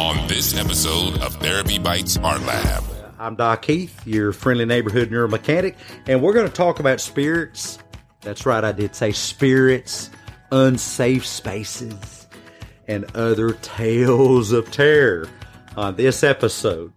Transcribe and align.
on 0.00 0.26
this 0.28 0.56
episode 0.56 1.18
of 1.18 1.34
Therapy 1.34 1.78
Bites 1.78 2.16
Art 2.16 2.40
Lab. 2.46 2.82
I'm 3.18 3.34
Doc 3.34 3.66
Heath, 3.66 4.06
your 4.06 4.32
friendly 4.32 4.64
neighborhood 4.64 5.10
neuromechanic, 5.10 5.76
and 6.06 6.22
we're 6.22 6.32
going 6.32 6.46
to 6.46 6.52
talk 6.52 6.80
about 6.80 7.02
spirits. 7.02 7.78
That's 8.22 8.46
right, 8.46 8.64
I 8.64 8.72
did 8.72 8.96
say 8.96 9.12
spirits, 9.12 10.08
unsafe 10.52 11.26
spaces, 11.26 12.28
and 12.88 13.14
other 13.14 13.52
tales 13.60 14.52
of 14.52 14.70
terror 14.70 15.28
on 15.76 15.96
this 15.96 16.24
episode. 16.24 16.94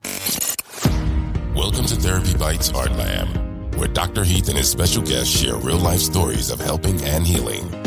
Welcome 1.54 1.86
to 1.88 1.96
Therapy 1.96 2.38
Bites 2.38 2.72
Art 2.72 2.94
Lab, 2.94 3.76
where 3.76 3.90
Dr. 3.90 4.24
Heath 4.24 4.48
and 4.48 4.58
his 4.58 4.72
special 4.72 5.04
guests 5.04 5.42
share 5.42 5.58
real 5.58 5.78
life 5.78 6.00
stories 6.00 6.50
of 6.50 6.62
helping 6.62 7.02
and 7.02 7.28
healing 7.28 7.83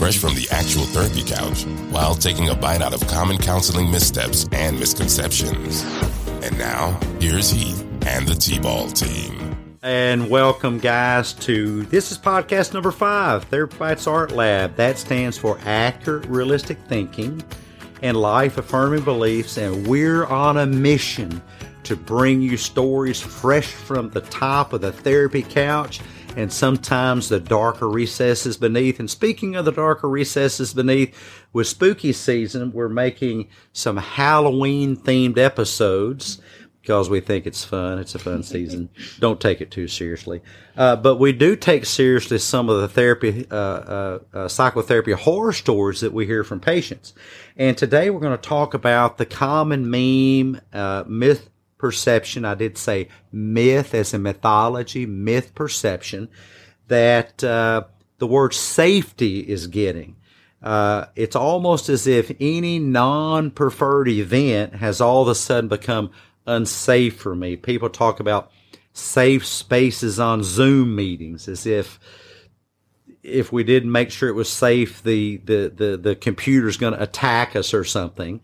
fresh 0.00 0.16
from 0.16 0.34
the 0.34 0.48
actual 0.50 0.84
therapy 0.84 1.22
couch 1.22 1.64
while 1.92 2.14
taking 2.14 2.48
a 2.48 2.54
bite 2.54 2.80
out 2.80 2.94
of 2.94 3.06
common 3.06 3.36
counseling 3.36 3.90
missteps 3.90 4.46
and 4.50 4.80
misconceptions. 4.80 5.84
And 6.42 6.56
now, 6.56 6.98
here's 7.20 7.50
Heath 7.50 7.84
and 8.06 8.26
the 8.26 8.34
T 8.34 8.58
Ball 8.58 8.88
team. 8.88 9.54
And 9.82 10.30
welcome, 10.30 10.78
guys, 10.78 11.34
to 11.34 11.82
this 11.82 12.10
is 12.10 12.16
podcast 12.16 12.72
number 12.72 12.90
five, 12.90 13.44
Therapy 13.44 13.76
Bites 13.76 14.06
Art 14.06 14.32
Lab. 14.32 14.74
That 14.76 14.96
stands 14.96 15.36
for 15.36 15.58
Accurate 15.66 16.24
Realistic 16.24 16.78
Thinking 16.88 17.44
and 18.00 18.16
Life 18.16 18.56
Affirming 18.56 19.04
Beliefs. 19.04 19.58
And 19.58 19.86
we're 19.86 20.24
on 20.24 20.56
a 20.56 20.64
mission 20.64 21.42
to 21.82 21.94
bring 21.94 22.40
you 22.40 22.56
stories 22.56 23.20
fresh 23.20 23.66
from 23.66 24.08
the 24.08 24.22
top 24.22 24.72
of 24.72 24.80
the 24.80 24.92
therapy 24.92 25.42
couch 25.42 26.00
and 26.36 26.52
sometimes 26.52 27.28
the 27.28 27.40
darker 27.40 27.88
recesses 27.88 28.56
beneath. 28.56 29.00
And 29.00 29.10
speaking 29.10 29.56
of 29.56 29.64
the 29.64 29.72
darker 29.72 30.08
recesses 30.08 30.72
beneath, 30.72 31.16
with 31.52 31.66
spooky 31.66 32.12
season, 32.12 32.72
we're 32.72 32.88
making 32.88 33.48
some 33.72 33.96
Halloween 33.96 34.96
themed 34.96 35.38
episodes 35.38 36.40
because 36.80 37.10
we 37.10 37.20
think 37.20 37.46
it's 37.46 37.64
fun. 37.64 37.98
It's 37.98 38.14
a 38.14 38.18
fun 38.18 38.42
season. 38.42 38.88
Don't 39.18 39.40
take 39.40 39.60
it 39.60 39.70
too 39.70 39.88
seriously. 39.88 40.40
Uh, 40.76 40.96
but 40.96 41.16
we 41.16 41.32
do 41.32 41.56
take 41.56 41.84
seriously 41.84 42.38
some 42.38 42.68
of 42.68 42.80
the 42.80 42.88
therapy, 42.88 43.46
uh, 43.50 43.54
uh, 43.54 44.18
uh 44.32 44.48
psychotherapy 44.48 45.12
horror 45.12 45.52
stories 45.52 46.00
that 46.00 46.12
we 46.12 46.26
hear 46.26 46.42
from 46.42 46.60
patients. 46.60 47.12
And 47.56 47.76
today 47.76 48.10
we're 48.10 48.20
going 48.20 48.36
to 48.36 48.48
talk 48.48 48.74
about 48.74 49.18
the 49.18 49.26
common 49.26 49.90
meme, 49.90 50.60
uh, 50.72 51.04
myth 51.06 51.50
perception. 51.80 52.44
I 52.44 52.54
did 52.54 52.78
say 52.78 53.08
myth 53.32 53.94
as 53.94 54.14
in 54.14 54.22
mythology, 54.22 55.06
myth 55.06 55.54
perception 55.54 56.28
that 56.88 57.42
uh, 57.42 57.84
the 58.18 58.26
word 58.26 58.54
safety 58.54 59.40
is 59.40 59.66
getting. 59.66 60.16
Uh, 60.62 61.06
it's 61.16 61.34
almost 61.34 61.88
as 61.88 62.06
if 62.06 62.30
any 62.38 62.78
non-preferred 62.78 64.08
event 64.08 64.74
has 64.74 65.00
all 65.00 65.22
of 65.22 65.28
a 65.28 65.34
sudden 65.34 65.68
become 65.68 66.10
unsafe 66.46 67.16
for 67.16 67.34
me. 67.34 67.56
People 67.56 67.88
talk 67.88 68.20
about 68.20 68.50
safe 68.92 69.46
spaces 69.46 70.20
on 70.20 70.42
Zoom 70.42 70.94
meetings 70.94 71.48
as 71.48 71.66
if 71.66 71.98
if 73.22 73.52
we 73.52 73.62
didn't 73.64 73.92
make 73.92 74.10
sure 74.10 74.28
it 74.28 74.34
was 74.34 74.50
safe, 74.50 75.02
the 75.02 75.38
the 75.38 75.72
the, 75.74 75.96
the 75.96 76.16
computer's 76.16 76.76
going 76.76 76.94
to 76.94 77.02
attack 77.02 77.56
us 77.56 77.72
or 77.72 77.84
something. 77.84 78.40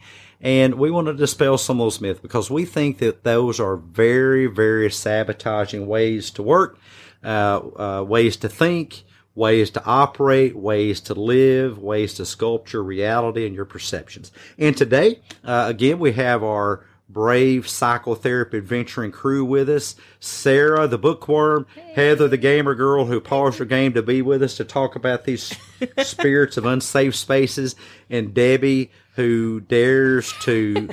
And 0.47 0.77
we 0.77 0.93
want 0.93 1.09
to 1.09 1.13
dispel 1.13 1.59
some 1.59 1.81
of 1.81 1.87
those 1.87 2.01
myths 2.01 2.21
because 2.21 2.53
we 2.53 2.65
think 2.65 2.99
that 2.99 3.25
those 3.25 3.59
are 3.59 3.77
very, 3.77 4.47
very 4.47 4.89
sabotaging 4.93 5.89
ways 5.89 6.31
to 6.31 6.43
work, 6.45 6.79
uh, 7.25 7.63
uh, 7.77 8.05
ways 8.05 8.37
to 8.37 8.49
think, 8.49 9.03
ways 9.35 9.71
to 9.71 9.85
operate, 9.85 10.55
ways 10.55 11.01
to 11.01 11.15
live, 11.15 11.79
ways 11.79 12.15
to 12.15 12.25
sculpture 12.25 12.81
reality 12.81 13.45
and 13.45 13.57
your 13.57 13.65
perceptions. 13.65 14.31
And 14.57 14.77
today, 14.77 15.21
uh, 15.43 15.65
again, 15.69 15.99
we 15.99 16.13
have 16.13 16.45
our 16.45 16.87
brave 17.09 17.69
psychotherapy 17.69 18.59
adventuring 18.59 19.13
crew 19.13 19.45
with 19.45 19.69
us. 19.69 19.95
Sarah, 20.21 20.89
the 20.89 20.99
bookworm, 20.99 21.67
hey. 21.75 21.93
Heather, 21.95 22.29
the 22.29 22.37
gamer 22.37 22.75
girl 22.75 23.07
who 23.07 23.21
paused 23.21 23.59
her 23.59 23.65
game 23.65 23.93
to 23.95 24.03
be 24.03 24.23
with 24.23 24.43
us 24.43 24.57
to 24.57 24.65
talk 24.65 24.97
about 24.97 25.25
these 25.25 25.57
spirits 25.99 26.57
of 26.57 26.67
unsafe 26.67 27.15
spaces, 27.15 27.77
and 28.11 28.35
Debbie, 28.35 28.91
who 29.15 29.61
dares 29.61 30.33
to, 30.43 30.89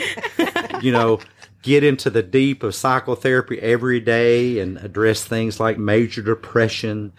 you 0.81 0.91
know, 0.91 1.19
get 1.61 1.83
into 1.83 2.09
the 2.09 2.23
deep 2.23 2.61
of 2.63 2.75
psychotherapy 2.75 3.59
every 3.59 3.99
day 3.99 4.59
and 4.59 4.77
address 4.77 5.25
things 5.25 5.59
like 5.59 5.77
major 5.77 6.21
depression 6.21 7.11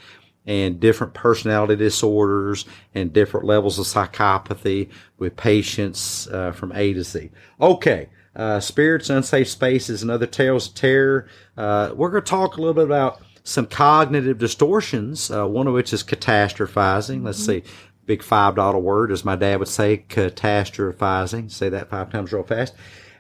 and 0.47 0.79
different 0.79 1.15
personality 1.15 1.75
disorders 1.75 2.67
and 2.95 3.13
different 3.15 3.47
levels 3.47 3.79
of 3.79 3.87
psychopathy 3.87 4.91
with 5.19 5.35
patients 5.37 6.27
uh, 6.29 6.53
from 6.53 6.71
A 6.73 6.93
to 6.93 7.03
Z. 7.03 7.31
Okay 7.61 8.09
uh, 8.37 8.61
spirits, 8.61 9.11
unsafe 9.11 9.49
spaces, 9.49 10.03
and 10.03 10.11
other 10.11 10.27
tales 10.27 10.69
of 10.69 10.75
terror. 10.75 11.29
Uh, 11.57 11.93
we're 11.95 12.11
going 12.11 12.23
to 12.23 12.31
talk 12.31 12.57
a 12.57 12.61
little 12.61 12.75
bit 12.75 12.85
about 12.85 13.21
some 13.45 13.67
cognitive 13.67 14.39
distortions, 14.39 15.31
uh, 15.31 15.47
one 15.47 15.67
of 15.67 15.75
which 15.75 15.93
is 15.93 16.03
catastrophizing. 16.03 17.17
Mm-hmm. 17.17 17.27
Let's 17.27 17.45
see, 17.45 17.63
big 18.07 18.23
five 18.23 18.57
dollar 18.57 18.79
word, 18.79 19.13
as 19.13 19.25
my 19.25 19.37
dad 19.37 19.59
would 19.59 19.69
say, 19.69 20.05
catastrophizing. 20.09 21.51
Say 21.51 21.69
that 21.69 21.91
five 21.91 22.11
times 22.11 22.33
real 22.33 22.43
fast. 22.43 22.75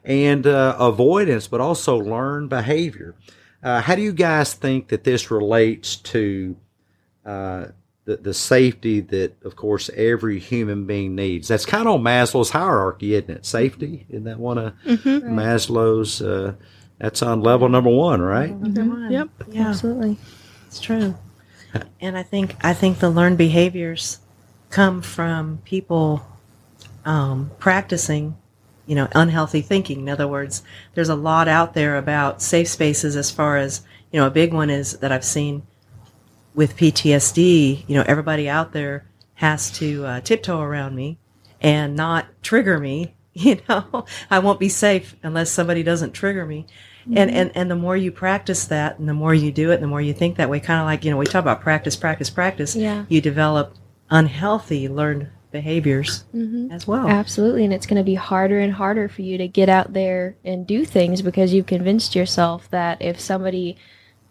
And 0.04 0.46
uh, 0.46 0.76
avoidance, 0.78 1.46
but 1.46 1.60
also 1.60 1.96
learned 1.96 2.50
behavior. 2.50 3.14
Uh, 3.62 3.80
how 3.80 3.94
do 3.94 4.02
you 4.02 4.12
guys 4.12 4.52
think 4.52 4.88
that 4.88 5.04
this 5.04 5.30
relates 5.30 5.96
to 5.96 6.56
uh, 7.24 7.66
the, 8.04 8.16
the 8.16 8.34
safety 8.34 9.00
that, 9.00 9.42
of 9.44 9.56
course, 9.56 9.90
every 9.94 10.38
human 10.38 10.86
being 10.86 11.14
needs. 11.14 11.48
That's 11.48 11.66
kind 11.66 11.88
of 11.88 11.94
on 11.94 12.02
Maslow's 12.02 12.50
hierarchy, 12.50 13.14
isn't 13.14 13.30
it? 13.30 13.46
Safety, 13.46 14.06
isn't 14.08 14.24
that 14.24 14.38
one 14.38 14.58
of 14.58 14.74
mm-hmm. 14.84 15.38
Maslow's? 15.38 16.20
Uh, 16.20 16.54
that's 16.98 17.22
on 17.22 17.40
level 17.40 17.68
number 17.68 17.90
one, 17.90 18.20
right? 18.20 18.50
Mm-hmm. 18.50 18.88
One. 18.88 19.10
Yep. 19.10 19.28
Yeah. 19.48 19.68
Absolutely. 19.68 20.18
It's 20.66 20.80
true. 20.80 21.14
and 22.00 22.16
I 22.16 22.22
think 22.22 22.56
I 22.64 22.74
think 22.74 22.98
the 22.98 23.10
learned 23.10 23.38
behaviors 23.38 24.18
come 24.70 25.02
from 25.02 25.58
people 25.64 26.26
um, 27.04 27.50
practicing, 27.58 28.36
you 28.86 28.94
know, 28.94 29.08
unhealthy 29.14 29.60
thinking. 29.60 30.00
In 30.00 30.08
other 30.08 30.28
words, 30.28 30.62
there's 30.94 31.08
a 31.08 31.14
lot 31.14 31.48
out 31.48 31.74
there 31.74 31.96
about 31.96 32.42
safe 32.42 32.68
spaces. 32.68 33.16
As 33.16 33.30
far 33.30 33.56
as 33.56 33.82
you 34.12 34.20
know, 34.20 34.26
a 34.26 34.30
big 34.30 34.52
one 34.52 34.70
is 34.70 34.98
that 34.98 35.10
I've 35.10 35.24
seen 35.24 35.66
with 36.54 36.76
PTSD, 36.76 37.84
you 37.86 37.94
know, 37.94 38.04
everybody 38.06 38.48
out 38.48 38.72
there 38.72 39.06
has 39.34 39.70
to 39.72 40.06
uh, 40.06 40.20
tiptoe 40.20 40.60
around 40.60 40.94
me 40.94 41.18
and 41.60 41.96
not 41.96 42.26
trigger 42.42 42.78
me. 42.78 43.14
You 43.36 43.58
know, 43.68 44.04
I 44.30 44.38
won't 44.38 44.60
be 44.60 44.68
safe 44.68 45.16
unless 45.24 45.50
somebody 45.50 45.82
doesn't 45.82 46.12
trigger 46.12 46.46
me. 46.46 46.66
Mm-hmm. 47.00 47.18
And, 47.18 47.30
and, 47.32 47.52
and 47.56 47.68
the 47.68 47.74
more 47.74 47.96
you 47.96 48.12
practice 48.12 48.66
that 48.66 49.00
and 49.00 49.08
the 49.08 49.12
more 49.12 49.34
you 49.34 49.50
do 49.50 49.72
it 49.72 49.74
and 49.74 49.82
the 49.82 49.88
more 49.88 50.00
you 50.00 50.14
think 50.14 50.36
that 50.36 50.48
way, 50.48 50.60
kind 50.60 50.78
of 50.78 50.86
like, 50.86 51.04
you 51.04 51.10
know, 51.10 51.16
we 51.16 51.26
talk 51.26 51.42
about 51.42 51.60
practice, 51.60 51.96
practice, 51.96 52.30
practice. 52.30 52.76
Yeah. 52.76 53.06
You 53.08 53.20
develop 53.20 53.74
unhealthy 54.08 54.88
learned 54.88 55.30
behaviors 55.50 56.24
mm-hmm. 56.32 56.70
as 56.70 56.86
well. 56.86 57.08
Absolutely. 57.08 57.64
And 57.64 57.74
it's 57.74 57.86
going 57.86 57.96
to 57.96 58.04
be 58.04 58.14
harder 58.14 58.60
and 58.60 58.72
harder 58.72 59.08
for 59.08 59.22
you 59.22 59.36
to 59.38 59.48
get 59.48 59.68
out 59.68 59.92
there 59.92 60.36
and 60.44 60.64
do 60.64 60.84
things 60.84 61.20
because 61.20 61.52
you've 61.52 61.66
convinced 61.66 62.14
yourself 62.14 62.70
that 62.70 63.02
if 63.02 63.18
somebody 63.18 63.76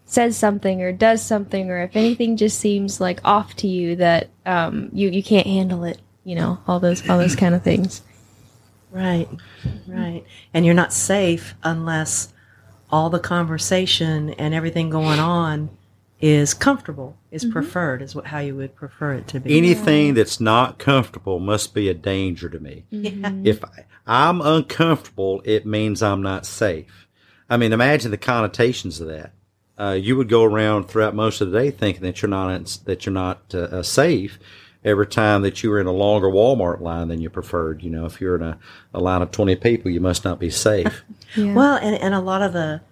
says 0.06 0.36
something 0.36 0.82
or 0.82 0.92
does 0.92 1.22
something 1.22 1.70
or 1.70 1.82
if 1.82 1.96
anything 1.96 2.36
just 2.36 2.58
seems 2.58 3.00
like 3.00 3.20
off 3.24 3.54
to 3.56 3.66
you 3.66 3.96
that 3.96 4.28
um, 4.46 4.88
you 4.92 5.08
you 5.10 5.22
can't 5.22 5.46
handle 5.46 5.84
it 5.84 6.00
you 6.24 6.34
know 6.34 6.58
all 6.66 6.80
those 6.80 7.08
all 7.08 7.18
those 7.18 7.36
kind 7.36 7.54
of 7.54 7.62
things 7.62 8.02
right 8.90 9.28
right 9.86 10.24
and 10.52 10.64
you're 10.64 10.74
not 10.74 10.92
safe 10.92 11.54
unless 11.62 12.32
all 12.90 13.10
the 13.10 13.18
conversation 13.18 14.30
and 14.30 14.54
everything 14.54 14.90
going 14.90 15.18
on 15.18 15.70
is 16.20 16.54
comfortable 16.54 17.18
is 17.30 17.44
mm-hmm. 17.44 17.52
preferred 17.52 18.00
is 18.00 18.14
what 18.14 18.26
how 18.26 18.38
you 18.38 18.54
would 18.54 18.74
prefer 18.74 19.12
it 19.12 19.26
to 19.28 19.40
be 19.40 19.58
anything 19.58 20.08
yeah. 20.08 20.12
that's 20.14 20.40
not 20.40 20.78
comfortable 20.78 21.38
must 21.38 21.74
be 21.74 21.88
a 21.88 21.94
danger 21.94 22.48
to 22.48 22.58
me 22.60 22.84
mm-hmm. 22.90 23.46
if 23.46 23.62
I, 23.64 23.84
i'm 24.06 24.40
uncomfortable 24.40 25.42
it 25.44 25.66
means 25.66 26.02
i'm 26.02 26.22
not 26.22 26.46
safe 26.46 27.08
i 27.50 27.56
mean 27.56 27.72
imagine 27.72 28.10
the 28.10 28.16
connotations 28.16 29.00
of 29.00 29.08
that 29.08 29.33
uh, 29.78 29.98
you 30.00 30.16
would 30.16 30.28
go 30.28 30.44
around 30.44 30.84
throughout 30.84 31.14
most 31.14 31.40
of 31.40 31.50
the 31.50 31.58
day 31.58 31.70
thinking 31.70 32.02
that 32.02 32.22
you're 32.22 32.28
not 32.28 32.78
that 32.84 33.04
you're 33.04 33.12
not 33.12 33.42
uh, 33.52 33.58
uh, 33.58 33.82
safe 33.82 34.38
every 34.84 35.06
time 35.06 35.42
that 35.42 35.62
you 35.62 35.70
were 35.70 35.80
in 35.80 35.86
a 35.86 35.92
longer 35.92 36.28
Walmart 36.28 36.80
line 36.80 37.08
than 37.08 37.20
you 37.20 37.30
preferred. 37.30 37.82
You 37.82 37.90
know, 37.90 38.04
if 38.04 38.20
you're 38.20 38.36
in 38.36 38.42
a, 38.42 38.58
a 38.92 39.00
line 39.00 39.22
of 39.22 39.30
20 39.30 39.56
people, 39.56 39.90
you 39.90 40.00
must 40.00 40.24
not 40.24 40.38
be 40.38 40.50
safe. 40.50 41.02
yeah. 41.36 41.54
Well, 41.54 41.76
and, 41.76 41.96
and 41.96 42.14
a 42.14 42.20
lot 42.20 42.42
of 42.42 42.52
the 42.52 42.82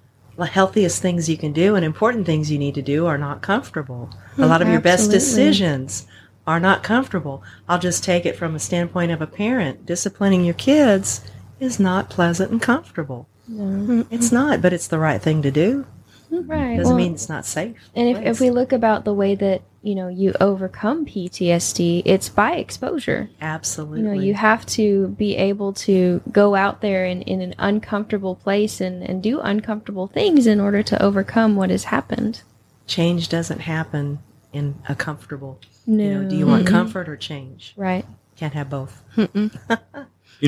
healthiest 0.44 1.00
things 1.00 1.28
you 1.28 1.36
can 1.36 1.52
do 1.52 1.76
and 1.76 1.84
important 1.84 2.26
things 2.26 2.50
you 2.50 2.58
need 2.58 2.74
to 2.74 2.82
do 2.82 3.06
are 3.06 3.18
not 3.18 3.42
comfortable. 3.42 4.10
A 4.38 4.46
lot 4.46 4.62
of 4.62 4.68
your 4.68 4.80
best 4.80 5.10
decisions 5.10 6.06
are 6.46 6.58
not 6.58 6.82
comfortable. 6.82 7.44
I'll 7.68 7.78
just 7.78 8.02
take 8.02 8.26
it 8.26 8.36
from 8.36 8.56
a 8.56 8.58
standpoint 8.58 9.12
of 9.12 9.22
a 9.22 9.26
parent. 9.26 9.86
Disciplining 9.86 10.44
your 10.44 10.54
kids 10.54 11.20
is 11.60 11.78
not 11.78 12.10
pleasant 12.10 12.50
and 12.50 12.60
comfortable. 12.60 13.28
No. 13.46 14.04
It's 14.10 14.32
not, 14.32 14.60
but 14.62 14.72
it's 14.72 14.88
the 14.88 14.98
right 14.98 15.22
thing 15.22 15.42
to 15.42 15.50
do. 15.50 15.86
Right. 16.32 16.76
Doesn't 16.78 16.94
well, 16.94 17.04
mean 17.04 17.12
it's 17.12 17.28
not 17.28 17.44
safe. 17.44 17.76
and 17.94 18.08
if, 18.08 18.22
if 18.24 18.40
we 18.40 18.50
look 18.50 18.72
about 18.72 19.04
the 19.04 19.12
way 19.12 19.34
that 19.34 19.60
you 19.82 19.94
know 19.94 20.08
you 20.08 20.32
overcome 20.40 21.04
PTSD, 21.04 22.02
it's 22.06 22.28
by 22.30 22.52
exposure. 22.56 23.28
absolutely, 23.40 24.00
You 24.00 24.06
know, 24.06 24.12
you 24.12 24.34
have 24.34 24.64
to 24.66 25.08
be 25.08 25.36
able 25.36 25.72
to 25.74 26.22
go 26.30 26.54
out 26.54 26.80
there 26.80 27.04
in, 27.04 27.22
in 27.22 27.40
an 27.42 27.54
uncomfortable 27.58 28.34
place 28.36 28.80
and, 28.80 29.02
and 29.02 29.22
do 29.22 29.40
uncomfortable 29.40 30.06
things 30.06 30.46
in 30.46 30.58
order 30.60 30.82
to 30.82 31.02
overcome 31.02 31.54
what 31.56 31.70
has 31.70 31.84
happened. 31.84 32.42
change 32.86 33.28
doesn't 33.28 33.60
happen 33.60 34.20
in 34.52 34.74
a 34.88 34.94
comfortable. 34.94 35.60
No. 35.86 36.04
You 36.04 36.10
know, 36.22 36.30
do 36.30 36.36
you 36.36 36.46
want 36.46 36.66
comfort 36.66 37.08
or 37.08 37.16
change? 37.16 37.74
Right. 37.76 38.06
Can't 38.36 38.54
have 38.54 38.70
both. 38.70 39.02
You 39.16 39.50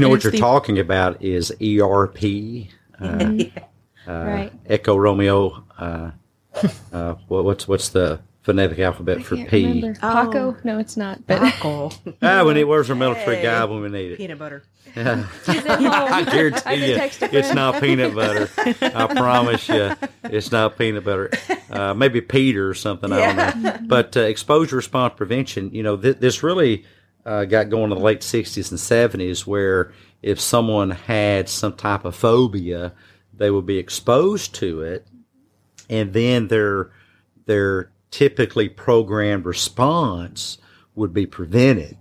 know 0.01 0.09
what 0.09 0.23
you're 0.25 0.31
the- 0.33 0.39
talking 0.39 0.79
about 0.79 1.23
is 1.23 1.51
ERP, 1.61 2.69
uh, 3.01 3.35
right. 4.07 4.53
Echo 4.67 4.97
Romeo. 4.97 5.65
Uh, 5.79 6.11
uh, 6.93 7.15
what, 7.29 7.45
what's 7.45 7.67
what's 7.69 7.89
the 7.91 8.21
phonetic 8.43 8.79
alphabet 8.79 9.25
for 9.25 9.37
P? 9.37 9.67
remember. 9.67 9.99
Paco? 10.01 10.57
No, 10.65 10.79
it's 10.79 10.97
not. 10.97 11.27
But 11.27 11.43
Alcohol, 11.43 11.93
Ah, 12.23 12.45
we 12.45 12.55
need 12.55 12.65
where's 12.65 12.91
our 12.91 12.97
military 12.97 13.37
Hey. 13.37 13.43
guy 13.43 13.65
when 13.65 13.81
we 13.81 13.89
need 13.89 14.13
it? 14.13 14.19
peanut 14.19 14.39
butter. 14.39 14.63
I 14.97 16.25
guarantee 16.31 16.87
you, 16.93 16.97
it's 17.33 17.53
not 17.53 17.81
peanut 17.83 18.15
butter. 18.15 18.49
I 18.81 19.07
promise 19.17 19.69
you, 19.69 19.93
it's 20.25 20.53
not 20.53 20.79
peanut 20.79 21.05
butter. 21.05 21.31
Uh, 21.71 21.95
maybe 21.95 22.21
Peter 22.21 22.69
or 22.69 22.75
something. 22.75 23.11
I 23.13 23.35
don't 23.35 23.63
know. 23.63 23.79
But 23.89 24.17
uh, 24.17 24.21
exposure 24.21 24.77
response 24.77 25.15
prevention, 25.17 25.75
you 25.75 25.83
know, 25.83 25.97
th- 25.97 26.19
this 26.19 26.43
really 26.45 26.85
uh, 27.27 27.45
got 27.47 27.71
going 27.71 27.85
in 27.91 27.99
the 27.99 28.05
late 28.05 28.21
'60s 28.21 28.71
and 28.71 28.79
'70s, 29.21 29.45
where 29.47 29.93
if 30.23 30.39
someone 30.41 30.91
had 30.91 31.49
some 31.49 31.73
type 31.73 32.05
of 32.05 32.15
phobia, 32.15 32.93
they 33.37 33.51
will 33.51 33.63
be 33.63 33.79
exposed 33.79 34.55
to 34.57 34.83
it, 34.83 35.07
and 35.91 36.13
then 36.13 36.49
their 36.49 36.91
their 37.47 37.91
typically 38.11 38.69
programmed 38.69 39.45
response 39.45 40.59
would 40.95 41.13
be 41.13 41.27
prevented. 41.27 41.97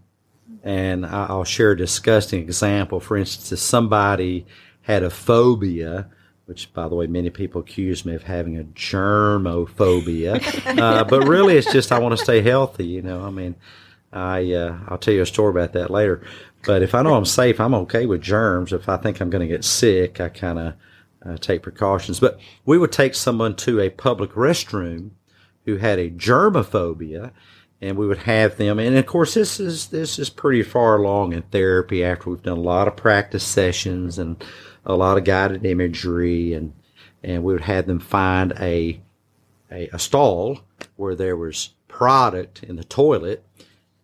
And 0.63 1.05
I- 1.05 1.25
I'll 1.27 1.43
share 1.43 1.71
a 1.71 1.77
disgusting 1.77 2.41
example. 2.41 2.99
For 2.99 3.17
instance, 3.17 3.51
if 3.51 3.59
somebody 3.59 4.45
had 4.83 5.03
a 5.03 5.09
phobia, 5.09 6.07
which 6.45 6.73
by 6.73 6.87
the 6.87 6.95
way, 6.95 7.07
many 7.07 7.29
people 7.29 7.61
accuse 7.61 8.05
me 8.05 8.13
of 8.15 8.23
having 8.23 8.57
a 8.57 8.63
germophobia, 8.63 10.39
uh, 10.79 11.03
but 11.03 11.27
really 11.27 11.57
it's 11.57 11.71
just 11.71 11.91
I 11.91 11.99
want 11.99 12.17
to 12.17 12.23
stay 12.23 12.41
healthy. 12.41 12.85
You 12.85 13.01
know, 13.01 13.23
I 13.23 13.29
mean, 13.29 13.55
I 14.11 14.51
uh, 14.53 14.77
I'll 14.87 14.97
tell 14.97 15.13
you 15.13 15.21
a 15.21 15.25
story 15.25 15.49
about 15.51 15.73
that 15.73 15.89
later. 15.91 16.21
But 16.65 16.81
if 16.81 16.95
I 16.95 17.01
know 17.01 17.15
I'm 17.15 17.25
safe, 17.25 17.59
I'm 17.59 17.73
okay 17.73 18.05
with 18.05 18.21
germs. 18.21 18.71
If 18.71 18.87
I 18.87 18.97
think 18.97 19.19
I'm 19.19 19.29
going 19.29 19.41
to 19.47 19.53
get 19.53 19.65
sick, 19.65 20.21
I 20.21 20.29
kind 20.29 20.59
of 20.59 20.73
uh, 21.25 21.37
take 21.37 21.63
precautions. 21.63 22.19
But 22.19 22.39
we 22.65 22.77
would 22.77 22.91
take 22.91 23.15
someone 23.15 23.55
to 23.57 23.79
a 23.79 23.89
public 23.89 24.31
restroom 24.31 25.11
who 25.65 25.77
had 25.77 25.99
a 25.99 26.09
germophobia, 26.09 27.31
and 27.81 27.97
we 27.97 28.07
would 28.07 28.19
have 28.19 28.57
them. 28.57 28.79
And 28.79 28.95
of 28.97 29.05
course, 29.05 29.33
this 29.33 29.59
is 29.59 29.87
this 29.87 30.19
is 30.19 30.29
pretty 30.29 30.63
far 30.63 30.97
along 30.97 31.33
in 31.33 31.43
therapy 31.43 32.03
after 32.03 32.29
we've 32.29 32.41
done 32.41 32.57
a 32.57 32.61
lot 32.61 32.87
of 32.87 32.95
practice 32.95 33.43
sessions 33.43 34.19
and 34.19 34.43
a 34.85 34.95
lot 34.95 35.17
of 35.17 35.23
guided 35.23 35.65
imagery, 35.65 36.53
and 36.53 36.73
and 37.23 37.43
we 37.43 37.53
would 37.53 37.61
have 37.61 37.85
them 37.85 37.99
find 37.99 38.53
a 38.59 39.01
a, 39.71 39.87
a 39.93 39.99
stall 39.99 40.59
where 40.95 41.15
there 41.15 41.37
was 41.37 41.73
product 41.87 42.63
in 42.63 42.75
the 42.75 42.83
toilet, 42.83 43.45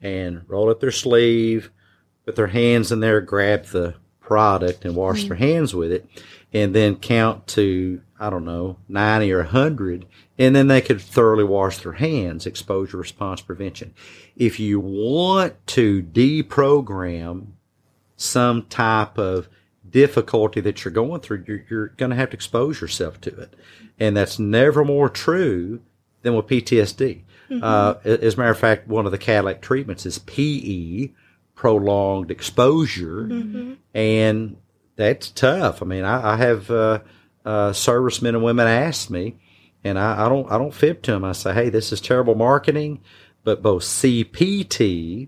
and 0.02 0.44
roll 0.48 0.70
up 0.70 0.80
their 0.80 0.92
sleeve, 0.92 1.72
put 2.26 2.36
their 2.36 2.48
hands 2.48 2.92
in 2.92 3.00
there, 3.00 3.20
grab 3.20 3.66
the 3.66 3.96
product, 4.30 4.86
and 4.86 4.96
wash 4.96 5.26
their 5.26 5.36
hands 5.36 5.76
with 5.76 5.92
it, 5.92 6.08
and 6.54 6.74
then 6.74 6.96
count 6.96 7.48
to 7.48 8.02
I 8.20 8.30
don't 8.30 8.46
know 8.46 8.78
ninety 8.88 9.32
or 9.32 9.44
hundred, 9.44 10.06
and 10.38 10.56
then 10.56 10.68
they 10.68 10.80
could 10.80 11.02
thoroughly 11.02 11.44
wash 11.44 11.80
their 11.80 11.94
hands. 11.94 12.46
Exposure 12.46 12.98
response 12.98 13.42
prevention. 13.42 13.94
If 14.38 14.60
you 14.60 14.80
want 14.80 15.56
to 15.68 16.04
deprogram 16.04 17.48
some 18.16 18.68
type 18.68 19.18
of 19.18 19.50
difficulty 19.90 20.62
that 20.62 20.86
you're 20.86 20.92
going 20.92 21.22
through, 21.22 21.44
you're, 21.48 21.66
you're 21.70 21.88
going 21.88 22.12
to 22.12 22.16
have 22.16 22.30
to 22.30 22.36
expose 22.36 22.80
yourself 22.80 23.20
to 23.22 23.36
it. 23.36 23.56
And 24.00 24.16
that's 24.16 24.38
never 24.38 24.86
more 24.86 25.10
true 25.10 25.82
than 26.22 26.36
with 26.36 26.48
PTSD. 26.48 27.24
Uh, 27.64 27.96
as 28.04 28.36
a 28.36 28.38
matter 28.38 28.52
of 28.52 28.60
fact, 28.60 28.88
one 28.88 29.06
of 29.06 29.12
the 29.12 29.18
Cadillac 29.18 29.62
treatments 29.62 30.06
is 30.06 30.20
PE, 30.20 31.10
prolonged 31.60 32.32
exposure. 32.32 33.26
And 33.94 34.56
that's 34.96 35.30
tough. 35.30 35.82
I 35.82 35.86
mean, 35.86 36.06
I, 36.06 36.36
I 36.36 36.36
have 36.38 36.72
uh, 36.72 37.00
uh, 37.44 37.74
servicemen 37.74 38.36
and 38.36 38.44
women 38.46 38.66
ask 38.66 39.10
me, 39.10 39.36
and 39.84 40.00
I, 40.00 40.26
I 40.26 40.30
don't 40.30 40.50
I 40.50 40.58
don't 40.58 40.74
fib 40.74 41.02
to 41.04 41.12
them. 41.12 41.26
I 41.26 41.34
say, 41.34 41.54
hey, 41.54 41.68
this 41.70 41.92
is 41.92 42.00
terrible 42.00 42.36
marketing, 42.36 43.02
but 43.44 43.62
both 43.62 43.84
CPT 43.84 45.28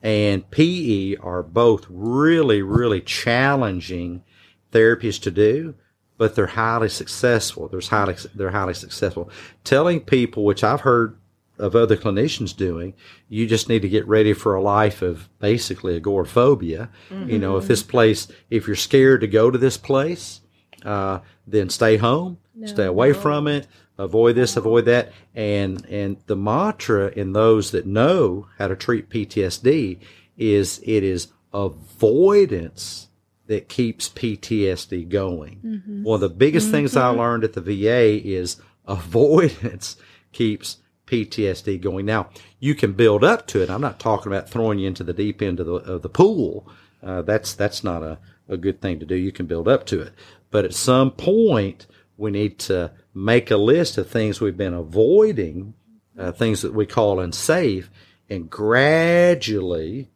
and 0.00 0.48
PE 0.48 1.16
are 1.16 1.42
both 1.42 1.86
really, 1.88 2.62
really 2.62 3.00
challenging 3.00 4.22
therapies 4.70 5.20
to 5.22 5.32
do, 5.32 5.74
but 6.18 6.36
they're 6.36 6.46
highly 6.46 6.88
successful. 6.88 7.66
They're 7.66 7.80
highly, 7.80 8.14
they're 8.32 8.52
highly 8.52 8.74
successful. 8.74 9.28
Telling 9.64 10.02
people, 10.02 10.44
which 10.44 10.62
I've 10.62 10.82
heard 10.82 11.18
of 11.62 11.76
other 11.76 11.96
clinicians 11.96 12.54
doing, 12.56 12.92
you 13.28 13.46
just 13.46 13.68
need 13.68 13.82
to 13.82 13.88
get 13.88 14.06
ready 14.08 14.32
for 14.32 14.56
a 14.56 14.60
life 14.60 15.00
of 15.00 15.28
basically 15.38 15.94
agoraphobia. 15.96 16.90
You 17.28 17.38
know, 17.38 17.56
if 17.56 17.62
mm-hmm. 17.62 17.68
this 17.68 17.82
place, 17.84 18.26
if 18.50 18.66
you're 18.66 18.74
scared 18.74 19.20
to 19.20 19.28
go 19.28 19.48
to 19.48 19.56
this 19.56 19.78
place, 19.78 20.40
uh, 20.84 21.20
then 21.46 21.70
stay 21.70 21.98
home, 21.98 22.38
stay 22.64 22.84
away 22.84 23.12
from 23.12 23.46
it, 23.46 23.68
avoid 23.96 24.34
this, 24.34 24.56
avoid 24.56 24.86
that. 24.86 25.12
And, 25.36 25.86
and 25.86 26.16
the 26.26 26.34
mantra 26.34 27.12
in 27.12 27.32
those 27.32 27.70
that 27.70 27.86
know 27.86 28.48
how 28.58 28.66
to 28.66 28.74
treat 28.74 29.08
PTSD 29.08 30.00
is 30.36 30.80
it 30.82 31.04
is 31.04 31.28
avoidance 31.54 33.08
that 33.46 33.68
keeps 33.68 34.08
PTSD 34.08 35.08
going. 35.08 35.60
Mm-hmm. 35.64 36.02
One 36.02 36.16
of 36.16 36.20
the 36.22 36.28
biggest 36.28 36.72
things 36.72 36.96
I 36.96 37.10
mm-hmm. 37.10 37.20
learned 37.20 37.44
at 37.44 37.52
the 37.52 37.60
VA 37.60 38.20
is 38.26 38.56
avoidance 38.84 39.96
keeps 40.32 40.78
PTSD 41.12 41.78
going. 41.78 42.06
Now, 42.06 42.30
you 42.58 42.74
can 42.74 42.94
build 42.94 43.22
up 43.22 43.46
to 43.48 43.62
it. 43.62 43.68
I'm 43.68 43.82
not 43.82 44.00
talking 44.00 44.32
about 44.32 44.48
throwing 44.48 44.78
you 44.78 44.88
into 44.88 45.04
the 45.04 45.12
deep 45.12 45.42
end 45.42 45.60
of 45.60 45.66
the, 45.66 45.74
of 45.74 46.00
the 46.00 46.08
pool. 46.08 46.66
Uh, 47.02 47.20
that's, 47.20 47.52
that's 47.52 47.84
not 47.84 48.02
a, 48.02 48.18
a 48.48 48.56
good 48.56 48.80
thing 48.80 48.98
to 48.98 49.04
do. 49.04 49.14
You 49.14 49.30
can 49.30 49.44
build 49.44 49.68
up 49.68 49.84
to 49.86 50.00
it. 50.00 50.14
But 50.50 50.64
at 50.64 50.74
some 50.74 51.10
point, 51.10 51.86
we 52.16 52.30
need 52.30 52.58
to 52.60 52.92
make 53.12 53.50
a 53.50 53.58
list 53.58 53.98
of 53.98 54.08
things 54.08 54.40
we've 54.40 54.56
been 54.56 54.72
avoiding, 54.72 55.74
uh, 56.18 56.32
things 56.32 56.62
that 56.62 56.72
we 56.72 56.86
call 56.86 57.20
unsafe, 57.20 57.90
and 58.30 58.48
gradually 58.48 60.08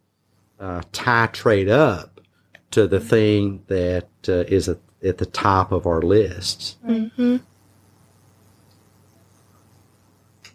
uh, 0.59 0.81
titrate 0.91 1.69
up 1.69 2.21
to 2.71 2.87
the 2.87 2.99
thing 2.99 3.63
that 3.67 4.09
uh, 4.27 4.45
is 4.47 4.67
at, 4.67 4.79
at 5.03 5.19
the 5.19 5.25
top 5.27 5.71
of 5.71 5.85
our 5.85 6.01
lists. 6.01 6.77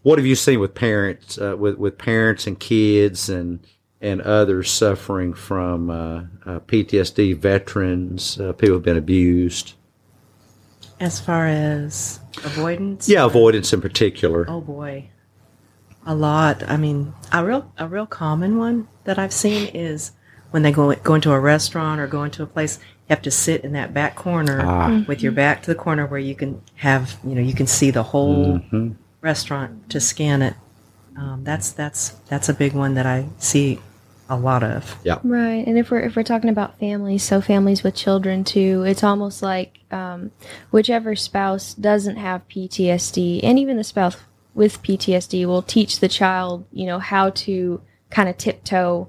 What 0.03 0.19
have 0.19 0.27
you 0.27 0.35
seen 0.35 0.59
with 0.61 0.75
parents, 0.75 1.39
uh, 1.39 1.57
with 1.57 1.77
with 1.79 1.97
parents 1.99 2.47
and 2.47 2.59
kids 2.59 3.29
and 3.29 3.61
and 4.01 4.21
others 4.21 4.69
suffering 4.71 5.33
from 5.33 5.91
uh, 5.91 6.23
uh, 6.45 6.61
PTSD, 6.61 7.37
veterans, 7.37 8.39
uh, 8.41 8.53
people 8.53 8.75
who've 8.75 8.83
been 8.83 8.97
abused? 8.97 9.75
As 10.99 11.21
far 11.21 11.47
as 11.47 12.21
avoidance, 12.45 13.09
Yeah, 13.09 13.25
avoidance 13.25 13.73
in 13.73 13.81
particular. 13.81 14.45
Oh 14.49 14.61
boy, 14.61 15.09
a 16.05 16.15
lot. 16.15 16.69
I 16.69 16.77
mean, 16.77 17.13
a 17.33 17.45
real 17.45 17.73
a 17.79 17.87
real 17.87 18.07
common 18.07 18.59
one 18.59 18.89
that 19.05 19.19
I've 19.21 19.33
seen 19.33 19.69
is 19.75 20.13
when 20.51 20.63
they 20.63 20.73
go 20.73 20.93
go 20.97 21.15
into 21.15 21.31
a 21.33 21.39
restaurant 21.41 22.01
or 22.01 22.09
go 22.09 22.25
into 22.25 22.43
a 22.43 22.47
place, 22.47 22.79
you 22.83 23.15
have 23.15 23.23
to 23.23 23.31
sit 23.31 23.63
in 23.63 23.73
that 23.73 23.95
back 23.95 24.17
corner 24.17 24.63
Ah. 24.65 25.05
with 25.07 25.23
your 25.23 25.33
back 25.33 25.63
to 25.63 25.71
the 25.71 25.75
corner 25.77 26.07
where 26.07 26.21
you 26.21 26.35
can 26.35 26.61
have 26.77 27.17
you 27.25 27.37
know 27.37 27.41
you 27.41 27.55
can 27.55 27.69
see 27.69 27.91
the 27.93 28.03
whole 28.03 28.59
Mhm. 28.59 28.97
Restaurant 29.23 29.89
to 29.91 30.01
scan 30.01 30.43
it. 30.43 30.55
Um, 31.17 31.45
that's 31.45 31.71
that's 31.73 32.11
that's 32.29 32.49
a 32.49 32.55
big 32.55 32.73
one 32.75 32.95
that 32.95 33.07
I 33.07 33.27
see 33.39 33.79
a 34.29 34.37
lot 34.37 34.63
of. 34.63 34.97
Yeah. 35.05 35.19
Right, 35.23 35.67
and 35.67 35.77
if 35.79 35.91
we're 35.91 36.01
if 36.01 36.17
we're 36.17 36.23
talking 36.23 36.51
about 36.51 36.79
families, 36.79 37.23
so 37.23 37.41
families 37.41 37.83
with 37.83 37.95
children 37.95 38.45
too, 38.45 38.83
it's 38.87 39.05
almost 39.05 39.43
like 39.43 39.79
um, 39.91 40.31
whichever 40.71 41.15
spouse 41.17 41.75
doesn't 41.75 42.17
have 42.17 42.47
PTSD, 42.49 43.41
and 43.43 43.59
even 43.59 43.77
the 43.77 43.85
spouse 43.85 44.17
with 44.55 44.83
PTSD 44.83 45.47
will 45.47 45.63
teach 45.63 46.01
the 46.01 46.09
child, 46.09 46.65
you 46.73 46.87
know, 46.87 46.99
how 46.99 47.31
to 47.31 47.81
kind 48.11 48.29
of 48.29 48.37
tiptoe 48.39 49.09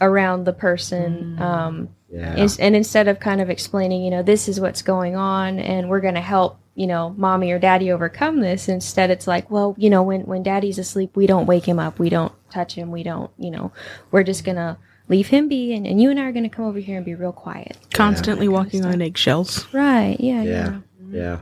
around 0.00 0.44
the 0.44 0.52
person. 0.52 1.40
Um, 1.40 1.88
Yeah. 2.08 2.36
is- 2.36 2.58
and 2.58 2.76
instead 2.76 3.08
of 3.08 3.18
kind 3.18 3.40
of 3.40 3.50
explaining, 3.50 4.02
you 4.04 4.10
know, 4.10 4.22
this 4.22 4.48
is 4.48 4.60
what's 4.60 4.82
going 4.82 5.16
on, 5.16 5.58
and 5.58 5.88
we're 5.88 6.00
going 6.00 6.14
to 6.14 6.20
help, 6.20 6.58
you 6.76 6.86
know, 6.86 7.14
mommy 7.16 7.50
or 7.50 7.58
daddy 7.58 7.90
overcome 7.90 8.40
this. 8.40 8.68
Instead, 8.68 9.10
it's 9.10 9.26
like, 9.26 9.50
well, 9.50 9.74
you 9.78 9.90
know, 9.90 10.02
when 10.02 10.20
when 10.22 10.42
daddy's 10.42 10.78
asleep, 10.78 11.16
we 11.16 11.26
don't 11.26 11.46
wake 11.46 11.66
him 11.66 11.78
up, 11.78 11.98
we 11.98 12.08
don't 12.10 12.32
touch 12.50 12.74
him, 12.74 12.92
we 12.92 13.02
don't, 13.02 13.30
you 13.38 13.50
know, 13.50 13.72
we're 14.12 14.22
just 14.22 14.44
gonna 14.44 14.78
leave 15.08 15.28
him 15.28 15.48
be, 15.48 15.72
and, 15.74 15.86
and 15.86 16.00
you 16.00 16.10
and 16.10 16.20
I 16.20 16.24
are 16.24 16.32
gonna 16.32 16.48
come 16.50 16.66
over 16.66 16.78
here 16.78 16.96
and 16.98 17.04
be 17.04 17.14
real 17.14 17.32
quiet. 17.32 17.76
Constantly 17.94 18.46
walking 18.46 18.84
on 18.84 19.00
eggshells. 19.02 19.66
Right? 19.72 20.16
Yeah. 20.20 20.42
Yeah. 20.42 20.78
Yeah, 21.10 21.18
yeah. 21.18 21.38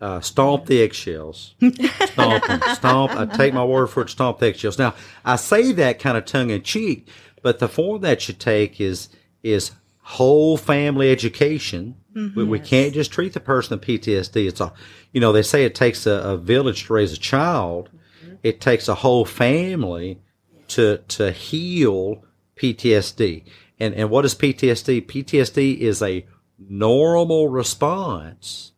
uh, 0.00 0.20
stomp 0.20 0.66
the 0.66 0.80
eggshells. 0.82 1.54
Stomp 2.06 2.46
them. 2.46 2.60
Stomp. 2.74 3.12
I 3.12 3.26
take 3.26 3.52
my 3.54 3.64
word 3.64 3.88
for 3.88 4.02
it. 4.02 4.10
Stomp 4.10 4.38
the 4.38 4.46
eggshells. 4.46 4.78
Now, 4.78 4.94
I 5.24 5.36
say 5.36 5.72
that 5.72 5.98
kind 5.98 6.16
of 6.16 6.24
tongue 6.24 6.50
in 6.50 6.62
cheek, 6.62 7.08
but 7.42 7.58
the 7.58 7.68
form 7.68 8.02
that 8.02 8.28
you 8.28 8.34
take 8.34 8.80
is 8.80 9.08
is 9.42 9.72
whole 10.02 10.56
family 10.56 11.10
education. 11.10 11.96
We, 12.14 12.44
we 12.44 12.58
mm-hmm. 12.58 12.66
can't 12.66 12.94
just 12.94 13.12
treat 13.12 13.32
the 13.32 13.40
person 13.40 13.78
with 13.78 13.86
PTSD. 13.86 14.48
It's 14.48 14.60
a, 14.60 14.72
you 15.12 15.20
know, 15.20 15.32
they 15.32 15.42
say 15.42 15.64
it 15.64 15.74
takes 15.74 16.06
a, 16.06 16.12
a 16.12 16.36
village 16.36 16.84
to 16.84 16.92
raise 16.94 17.12
a 17.12 17.18
child. 17.18 17.90
Mm-hmm. 18.24 18.34
It 18.42 18.60
takes 18.60 18.88
a 18.88 18.96
whole 18.96 19.24
family 19.24 20.20
to 20.68 20.98
to 21.08 21.32
heal 21.32 22.24
PTSD. 22.56 23.44
And 23.78 23.94
and 23.94 24.10
what 24.10 24.24
is 24.24 24.34
PTSD? 24.34 25.06
PTSD 25.06 25.78
is 25.78 26.02
a 26.02 26.26
normal 26.58 27.48
response 27.48 28.72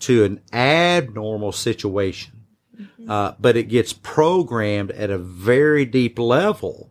to 0.00 0.24
an 0.24 0.40
abnormal 0.52 1.52
situation, 1.52 2.44
mm-hmm. 2.78 3.10
uh, 3.10 3.34
but 3.38 3.56
it 3.56 3.64
gets 3.64 3.92
programmed 3.92 4.90
at 4.92 5.10
a 5.10 5.18
very 5.18 5.84
deep 5.84 6.18
level, 6.18 6.90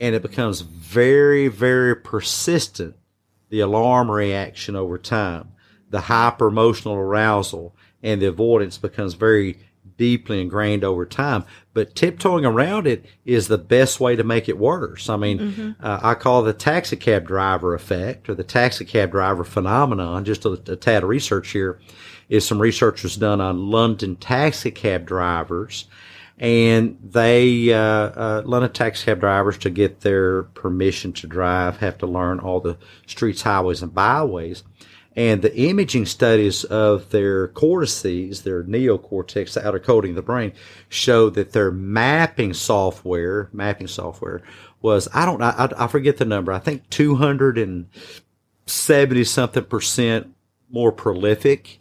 and 0.00 0.14
it 0.14 0.22
becomes 0.22 0.60
very 0.60 1.48
very 1.48 1.96
persistent. 1.96 2.96
The 3.52 3.60
alarm 3.60 4.10
reaction 4.10 4.76
over 4.76 4.96
time, 4.96 5.52
the 5.90 6.00
hyper 6.00 6.46
emotional 6.46 6.94
arousal, 6.94 7.76
and 8.02 8.22
the 8.22 8.26
avoidance 8.28 8.78
becomes 8.78 9.12
very 9.12 9.58
deeply 9.98 10.40
ingrained 10.40 10.84
over 10.84 11.04
time. 11.04 11.44
But 11.74 11.94
tiptoeing 11.94 12.46
around 12.46 12.86
it 12.86 13.04
is 13.26 13.48
the 13.48 13.58
best 13.58 14.00
way 14.00 14.16
to 14.16 14.24
make 14.24 14.48
it 14.48 14.56
worse. 14.56 15.10
I 15.10 15.18
mean, 15.18 15.76
uh, 15.80 16.00
I 16.02 16.14
call 16.14 16.40
the 16.40 16.54
taxi 16.54 16.96
cab 16.96 17.26
driver 17.26 17.74
effect 17.74 18.30
or 18.30 18.34
the 18.34 18.42
taxi 18.42 18.86
cab 18.86 19.10
driver 19.10 19.44
phenomenon. 19.44 20.24
Just 20.24 20.46
a, 20.46 20.52
a 20.52 20.76
tad 20.76 21.02
of 21.02 21.10
research 21.10 21.50
here 21.50 21.78
is 22.30 22.46
some 22.46 22.58
research 22.58 23.02
was 23.02 23.18
done 23.18 23.42
on 23.42 23.70
London 23.70 24.16
taxi 24.16 24.70
cab 24.70 25.04
drivers. 25.04 25.84
And 26.38 26.98
they, 27.02 27.72
uh, 27.72 27.78
uh, 27.78 28.42
London 28.44 28.72
taxi 28.72 29.04
cab 29.04 29.20
drivers 29.20 29.58
to 29.58 29.70
get 29.70 30.00
their 30.00 30.42
permission 30.42 31.12
to 31.14 31.26
drive 31.26 31.76
have 31.78 31.98
to 31.98 32.06
learn 32.06 32.40
all 32.40 32.60
the 32.60 32.78
streets, 33.06 33.42
highways, 33.42 33.82
and 33.82 33.94
byways. 33.94 34.64
And 35.14 35.42
the 35.42 35.54
imaging 35.54 36.06
studies 36.06 36.64
of 36.64 37.10
their 37.10 37.48
cortices, 37.48 38.42
their 38.42 38.64
neocortex, 38.64 39.52
the 39.52 39.66
outer 39.66 39.78
coating 39.78 40.12
of 40.12 40.16
the 40.16 40.22
brain, 40.22 40.52
show 40.88 41.28
that 41.30 41.52
their 41.52 41.70
mapping 41.70 42.54
software, 42.54 43.50
mapping 43.52 43.88
software, 43.88 44.42
was 44.80 45.08
I 45.12 45.26
don't 45.26 45.42
I, 45.42 45.70
I 45.76 45.86
forget 45.86 46.16
the 46.16 46.24
number. 46.24 46.50
I 46.50 46.58
think 46.58 46.88
two 46.88 47.16
hundred 47.16 47.58
and 47.58 47.88
seventy 48.66 49.24
something 49.24 49.64
percent 49.64 50.34
more 50.70 50.92
prolific 50.92 51.78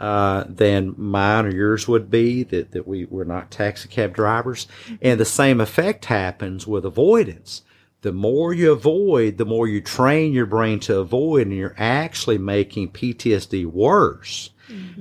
uh, 0.00 0.44
than 0.48 0.94
mine 0.96 1.46
or 1.46 1.54
yours 1.54 1.88
would 1.88 2.10
be. 2.10 2.42
That 2.42 2.72
that 2.72 2.86
we 2.86 3.06
we're 3.06 3.24
not 3.24 3.50
taxi 3.50 3.88
cab 3.88 4.14
drivers, 4.14 4.66
and 5.00 5.18
the 5.18 5.24
same 5.24 5.60
effect 5.60 6.06
happens 6.06 6.66
with 6.66 6.84
avoidance 6.84 7.62
the 8.06 8.12
more 8.12 8.54
you 8.54 8.70
avoid, 8.70 9.36
the 9.36 9.44
more 9.44 9.66
you 9.66 9.80
train 9.80 10.32
your 10.32 10.46
brain 10.46 10.78
to 10.78 11.00
avoid, 11.00 11.48
and 11.48 11.56
you're 11.56 11.74
actually 11.76 12.38
making 12.38 12.92
PTSD 12.92 13.66
worse. 13.66 14.50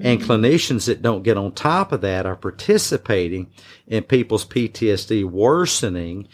And 0.03 0.21
clinicians 0.21 0.87
that 0.87 1.03
don't 1.03 1.21
get 1.21 1.37
on 1.37 1.51
top 1.51 1.91
of 1.91 2.01
that 2.01 2.25
are 2.25 2.35
participating 2.35 3.51
in 3.85 4.03
people's 4.03 4.43
PTSD 4.43 5.23
worsening. 5.23 6.27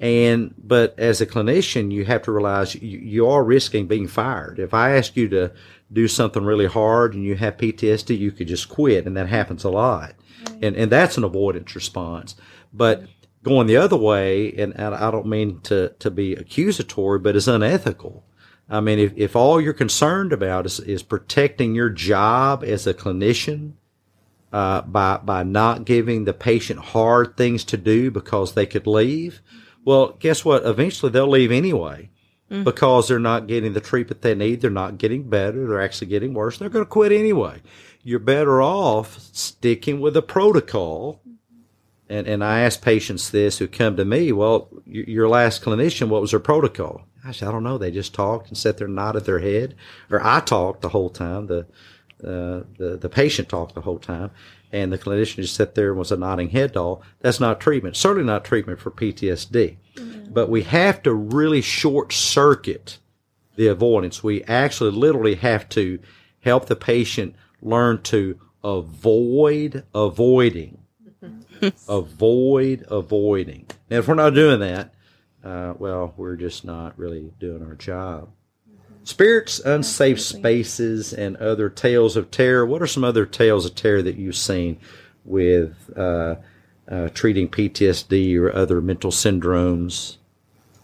And, 0.00 0.54
but 0.58 0.98
as 0.98 1.22
a 1.22 1.26
clinician, 1.26 1.90
you 1.90 2.04
have 2.04 2.22
to 2.22 2.32
realize 2.32 2.74
you, 2.74 2.98
you 2.98 3.26
are 3.26 3.42
risking 3.42 3.86
being 3.86 4.06
fired. 4.06 4.58
If 4.58 4.74
I 4.74 4.96
ask 4.96 5.16
you 5.16 5.28
to 5.30 5.52
do 5.92 6.08
something 6.08 6.44
really 6.44 6.66
hard 6.66 7.14
and 7.14 7.24
you 7.24 7.36
have 7.36 7.56
PTSD, 7.56 8.18
you 8.18 8.32
could 8.32 8.48
just 8.48 8.68
quit. 8.68 9.06
And 9.06 9.16
that 9.16 9.28
happens 9.28 9.64
a 9.64 9.70
lot. 9.70 10.14
And, 10.62 10.76
and 10.76 10.92
that's 10.92 11.16
an 11.16 11.24
avoidance 11.24 11.74
response. 11.74 12.36
But 12.72 13.04
going 13.42 13.66
the 13.66 13.76
other 13.76 13.96
way, 13.96 14.52
and, 14.52 14.78
and 14.78 14.94
I 14.94 15.10
don't 15.10 15.26
mean 15.26 15.60
to, 15.62 15.94
to 15.98 16.10
be 16.10 16.34
accusatory, 16.34 17.18
but 17.18 17.36
it's 17.36 17.46
unethical. 17.46 18.24
I 18.68 18.80
mean, 18.80 18.98
if, 18.98 19.12
if 19.16 19.34
all 19.34 19.60
you're 19.60 19.72
concerned 19.72 20.32
about 20.32 20.66
is, 20.66 20.78
is 20.80 21.02
protecting 21.02 21.74
your 21.74 21.88
job 21.88 22.62
as 22.62 22.86
a 22.86 22.92
clinician, 22.92 23.72
uh, 24.52 24.80
by, 24.82 25.18
by 25.18 25.42
not 25.42 25.84
giving 25.84 26.24
the 26.24 26.32
patient 26.32 26.80
hard 26.80 27.36
things 27.36 27.64
to 27.64 27.76
do 27.76 28.10
because 28.10 28.54
they 28.54 28.66
could 28.66 28.86
leave, 28.86 29.42
well, 29.84 30.16
guess 30.18 30.44
what? 30.44 30.64
Eventually 30.66 31.10
they'll 31.10 31.28
leave 31.28 31.52
anyway 31.52 32.10
Mm-hmm. 32.50 32.64
because 32.64 33.08
they're 33.08 33.18
not 33.18 33.46
getting 33.46 33.74
the 33.74 33.80
treatment 33.80 34.22
they 34.22 34.34
need. 34.34 34.62
They're 34.62 34.70
not 34.70 34.96
getting 34.96 35.28
better. 35.28 35.68
They're 35.68 35.82
actually 35.82 36.06
getting 36.06 36.32
worse. 36.32 36.56
They're 36.56 36.70
going 36.70 36.84
to 36.84 36.88
quit 36.88 37.12
anyway. 37.12 37.60
You're 38.02 38.20
better 38.20 38.62
off 38.62 39.18
sticking 39.20 40.00
with 40.00 40.14
the 40.14 40.22
protocol 40.22 41.20
and, 42.08 42.26
and 42.26 42.42
I 42.42 42.60
ask 42.60 42.80
patients 42.80 43.30
this 43.30 43.58
who 43.58 43.68
come 43.68 43.96
to 43.96 44.04
me, 44.04 44.32
well, 44.32 44.68
your 44.86 45.28
last 45.28 45.62
clinician, 45.62 46.08
what 46.08 46.22
was 46.22 46.30
their 46.30 46.40
protocol? 46.40 47.02
Gosh, 47.22 47.42
I 47.42 47.50
don't 47.50 47.64
know. 47.64 47.76
They 47.76 47.90
just 47.90 48.14
talked 48.14 48.48
and 48.48 48.56
sat 48.56 48.78
there 48.78 48.88
nodded 48.88 49.24
their 49.24 49.40
head. 49.40 49.74
Or 50.10 50.24
I 50.24 50.40
talked 50.40 50.80
the 50.80 50.88
whole 50.90 51.10
time. 51.10 51.46
The, 51.48 51.66
uh, 52.22 52.64
the, 52.78 52.98
the 53.00 53.08
patient 53.08 53.48
talked 53.48 53.74
the 53.74 53.82
whole 53.82 53.98
time. 53.98 54.30
And 54.70 54.92
the 54.92 54.98
clinician 54.98 55.36
just 55.36 55.54
sat 55.54 55.74
there 55.74 55.90
and 55.90 55.98
was 55.98 56.12
a 56.12 56.16
nodding 56.16 56.50
head 56.50 56.72
doll. 56.72 57.02
That's 57.20 57.40
not 57.40 57.58
treatment. 57.60 57.96
Certainly 57.96 58.26
not 58.26 58.44
treatment 58.44 58.80
for 58.80 58.90
PTSD. 58.90 59.76
But 60.30 60.50
we 60.50 60.62
have 60.64 61.02
to 61.04 61.14
really 61.14 61.62
short 61.62 62.12
circuit 62.12 62.98
the 63.56 63.68
avoidance. 63.68 64.22
We 64.22 64.44
actually 64.44 64.90
literally 64.90 65.36
have 65.36 65.68
to 65.70 65.98
help 66.40 66.66
the 66.66 66.76
patient 66.76 67.34
learn 67.62 68.02
to 68.02 68.38
avoid 68.62 69.84
avoiding 69.94 70.78
avoid 71.88 72.84
avoiding. 72.88 73.66
Now, 73.90 73.98
if 73.98 74.08
we're 74.08 74.14
not 74.14 74.34
doing 74.34 74.60
that, 74.60 74.94
uh, 75.44 75.74
well, 75.78 76.14
we're 76.16 76.36
just 76.36 76.64
not 76.64 76.98
really 76.98 77.32
doing 77.38 77.64
our 77.64 77.74
job. 77.74 78.30
Spirits, 79.08 79.58
unsafe 79.60 80.20
spaces, 80.20 81.14
and 81.14 81.34
other 81.38 81.70
tales 81.70 82.14
of 82.14 82.30
terror. 82.30 82.66
What 82.66 82.82
are 82.82 82.86
some 82.86 83.04
other 83.04 83.24
tales 83.24 83.64
of 83.64 83.74
terror 83.74 84.02
that 84.02 84.16
you've 84.16 84.36
seen 84.36 84.78
with 85.24 85.74
uh, 85.96 86.34
uh, 86.86 87.08
treating 87.14 87.48
PTSD 87.48 88.38
or 88.38 88.54
other 88.54 88.82
mental 88.82 89.10
syndromes? 89.10 90.18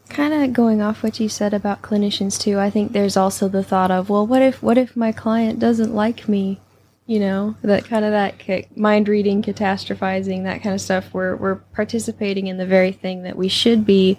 kind 0.08 0.32
of 0.32 0.54
going 0.54 0.80
off 0.80 1.02
what 1.02 1.20
you 1.20 1.28
said 1.28 1.54
about 1.54 1.80
clinicians 1.80 2.38
too 2.38 2.58
i 2.58 2.68
think 2.68 2.92
there's 2.92 3.16
also 3.16 3.48
the 3.48 3.64
thought 3.64 3.90
of 3.90 4.10
well 4.10 4.26
what 4.26 4.42
if 4.42 4.62
what 4.62 4.76
if 4.76 4.94
my 4.94 5.10
client 5.10 5.58
doesn't 5.58 5.94
like 5.94 6.28
me 6.28 6.60
you 7.06 7.18
know 7.18 7.56
that 7.62 7.86
kind 7.86 8.04
of 8.04 8.12
that 8.12 8.76
mind 8.76 9.08
reading 9.08 9.42
catastrophizing 9.42 10.44
that 10.44 10.62
kind 10.62 10.74
of 10.74 10.80
stuff 10.80 11.08
we're, 11.14 11.34
we're 11.36 11.54
participating 11.54 12.48
in 12.48 12.58
the 12.58 12.66
very 12.66 12.92
thing 12.92 13.22
that 13.22 13.34
we 13.34 13.48
should 13.48 13.86
be 13.86 14.18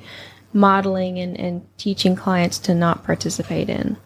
modeling 0.55 1.19
and, 1.19 1.38
and 1.39 1.62
teaching 1.77 2.15
clients 2.15 2.57
to 2.57 2.74
not 2.74 3.03
participate 3.03 3.69
in 3.69 3.97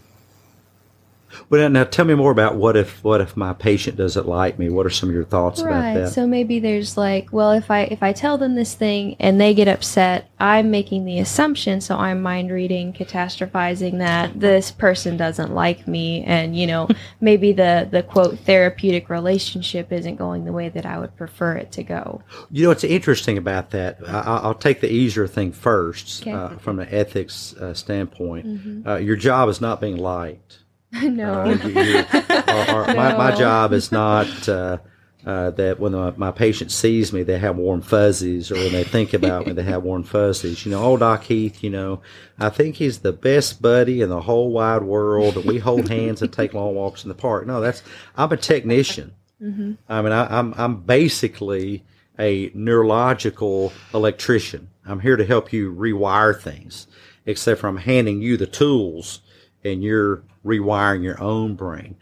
Well, 1.50 1.70
now 1.70 1.84
tell 1.84 2.06
me 2.06 2.16
more 2.16 2.32
about 2.32 2.56
what 2.56 2.76
if 2.78 3.04
what 3.04 3.22
if 3.22 3.36
my 3.38 3.54
patient 3.54 3.98
doesn't 3.98 4.28
like 4.28 4.58
me? 4.60 4.70
What 4.70 4.86
are 4.86 4.90
some 4.90 5.10
of 5.10 5.16
your 5.16 5.24
thoughts 5.26 5.62
about 5.62 5.72
right 5.72 5.94
that? 5.96 6.12
so 6.12 6.26
maybe 6.28 6.60
there's 6.60 6.98
like 6.98 7.28
well 7.32 7.52
if 7.52 7.70
i 7.72 7.82
if 7.84 8.02
i 8.04 8.12
tell 8.14 8.38
them 8.38 8.56
this 8.56 8.74
thing 8.74 9.16
and 9.20 9.40
they 9.40 9.54
get 9.54 9.68
upset 9.68 10.30
i'm 10.40 10.72
making 10.72 11.06
the 11.06 11.20
assumption 11.20 11.82
so 11.82 11.96
i'm 11.98 12.22
mind 12.22 12.52
reading 12.52 12.92
catastrophizing 12.94 13.98
that 14.00 14.40
this 14.40 14.72
person 14.72 15.18
doesn't 15.18 15.54
like 15.54 15.88
me 15.88 16.24
and 16.24 16.58
you 16.58 16.66
know 16.68 16.88
maybe 17.22 17.52
the 17.52 17.88
the 17.92 18.02
quote 18.04 18.38
therapeutic 18.40 19.10
relationship 19.10 19.92
isn't 19.92 20.16
going 20.16 20.46
the 20.46 20.52
way 20.52 20.70
that 20.70 20.86
i 20.86 20.98
would 21.00 21.16
prefer 21.16 21.56
it 21.56 21.72
to 21.72 21.84
go 21.84 22.22
You 22.52 22.64
know 22.64 22.70
what's 22.70 22.84
interesting 22.84 23.38
about 23.38 23.70
that? 23.72 24.00
I, 24.08 24.20
I- 24.20 24.38
I'll 24.40 24.54
take 24.56 24.82
the 24.82 24.92
easier 24.92 25.28
thing 25.28 25.52
first 25.52 26.22
Okay. 26.22 26.32
uh, 26.32 26.58
from 26.58 26.80
an 26.80 26.88
ethics 26.92 27.54
uh, 27.56 27.74
standpoint. 27.74 28.86
Uh, 28.88 28.96
your 28.96 29.16
job 29.16 29.50
is 29.50 29.60
not 29.62 29.80
being 29.82 29.98
liked. 29.98 30.60
no 31.04 31.34
Uh, 31.44 31.50
you- 31.68 31.82
you- 31.82 32.06
or- 32.48 32.90
or 32.90 32.94
my, 32.96 33.16
my 33.18 33.36
job 33.36 33.74
is 33.74 33.92
not 33.92 34.50
uh, 34.50 34.78
uh, 35.26 35.52
that 35.52 35.80
when 35.80 35.92
my, 35.92 36.12
my 36.16 36.32
patient 36.32 36.72
sees 36.72 37.12
me, 37.14 37.24
they 37.24 37.38
have 37.38 37.58
warm 37.58 37.82
fuzzies, 37.82 38.52
or 38.52 38.56
when 38.56 38.72
they 38.72 38.84
think 38.86 39.14
about 39.14 39.46
me, 39.46 39.52
they 39.54 39.64
have 39.64 39.84
warm 39.84 40.02
fuzzies. 40.04 40.66
You 40.66 40.72
know, 40.72 40.82
old 40.82 41.02
Doc 41.02 41.24
Heath, 41.24 41.62
you 41.62 41.70
know, 41.70 42.02
I 42.40 42.50
think 42.50 42.76
he's 42.78 43.00
the 43.00 43.12
best 43.12 43.62
buddy 43.62 44.02
in 44.02 44.10
the 44.10 44.22
whole 44.22 44.52
wide 44.52 44.82
world, 44.84 45.36
and 45.36 45.46
we 45.46 45.60
hold 45.60 45.90
hands 45.90 46.22
and 46.22 46.32
take 46.32 46.54
long 46.54 46.74
walks 46.74 47.04
in 47.04 47.10
the 47.10 47.16
park. 47.16 47.46
No, 47.46 47.60
that's 47.62 47.84
I'm 48.16 48.32
a 48.32 48.38
technician. 48.38 49.14
I 49.88 50.02
mean, 50.02 50.12
I, 50.12 50.38
I'm 50.40 50.54
I'm 50.58 50.82
basically 50.82 51.84
a 52.18 52.52
neurological 52.54 53.72
electrician. 53.94 54.70
I'm 54.86 55.00
here 55.00 55.16
to 55.16 55.26
help 55.26 55.54
you 55.54 55.74
rewire 55.74 56.38
things, 56.40 56.88
except 57.26 57.62
for 57.62 57.68
I'm 57.68 57.78
handing 57.78 58.22
you 58.22 58.36
the 58.38 58.48
tools 58.48 59.22
and 59.64 59.84
you're 59.84 60.24
rewiring 60.46 61.04
your 61.04 61.22
own 61.22 61.56
brain. 61.56 61.96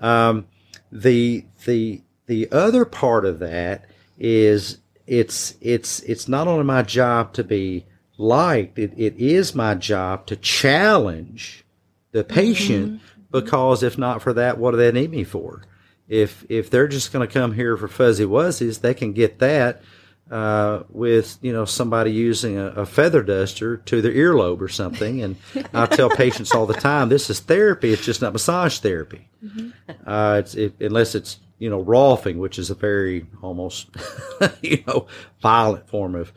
Um, 0.00 0.46
the 0.90 1.44
the 1.64 2.02
the 2.26 2.50
other 2.50 2.84
part 2.84 3.24
of 3.24 3.38
that 3.40 3.86
is 4.18 4.78
it's 5.06 5.54
it's 5.60 6.00
it's 6.00 6.28
not 6.28 6.48
only 6.48 6.64
my 6.64 6.82
job 6.82 7.32
to 7.34 7.44
be 7.44 7.86
liked, 8.16 8.78
it, 8.78 8.92
it 8.96 9.16
is 9.16 9.54
my 9.54 9.74
job 9.74 10.26
to 10.26 10.36
challenge 10.36 11.64
the 12.12 12.24
patient 12.24 13.00
because 13.30 13.82
if 13.82 13.98
not 13.98 14.22
for 14.22 14.32
that, 14.32 14.58
what 14.58 14.70
do 14.70 14.76
they 14.76 14.92
need 14.92 15.10
me 15.10 15.24
for? 15.24 15.62
if 16.08 16.44
if 16.48 16.70
they're 16.70 16.88
just 16.88 17.12
going 17.12 17.26
to 17.26 17.32
come 17.32 17.52
here 17.52 17.76
for 17.76 17.88
fuzzy 17.88 18.24
wuzzies, 18.24 18.80
they 18.80 18.94
can 18.94 19.12
get 19.12 19.38
that 19.38 19.82
uh, 20.30 20.82
with 20.88 21.38
you 21.42 21.52
know 21.52 21.64
somebody 21.64 22.10
using 22.10 22.58
a, 22.58 22.66
a, 22.68 22.86
feather 22.86 23.22
duster 23.22 23.76
to 23.76 24.00
their 24.00 24.12
earlobe 24.12 24.60
or 24.60 24.68
something. 24.68 25.22
And 25.22 25.36
I 25.74 25.86
tell 25.86 26.08
patients 26.16 26.54
all 26.54 26.66
the 26.66 26.74
time, 26.74 27.08
this 27.08 27.28
is 27.28 27.40
therapy. 27.40 27.92
It's 27.92 28.04
just 28.04 28.22
not 28.22 28.32
massage 28.32 28.78
therapy. 28.78 29.28
Mm-hmm. 29.44 29.70
Uh, 30.06 30.36
it's 30.38 30.54
it, 30.54 30.74
unless 30.80 31.14
it's 31.14 31.38
you 31.58 31.68
know 31.68 31.84
rolfing, 31.84 32.36
which 32.36 32.58
is 32.58 32.70
a 32.70 32.74
very 32.74 33.26
almost 33.42 33.88
you 34.62 34.82
know 34.86 35.06
violent 35.40 35.88
form 35.88 36.14
of. 36.14 36.32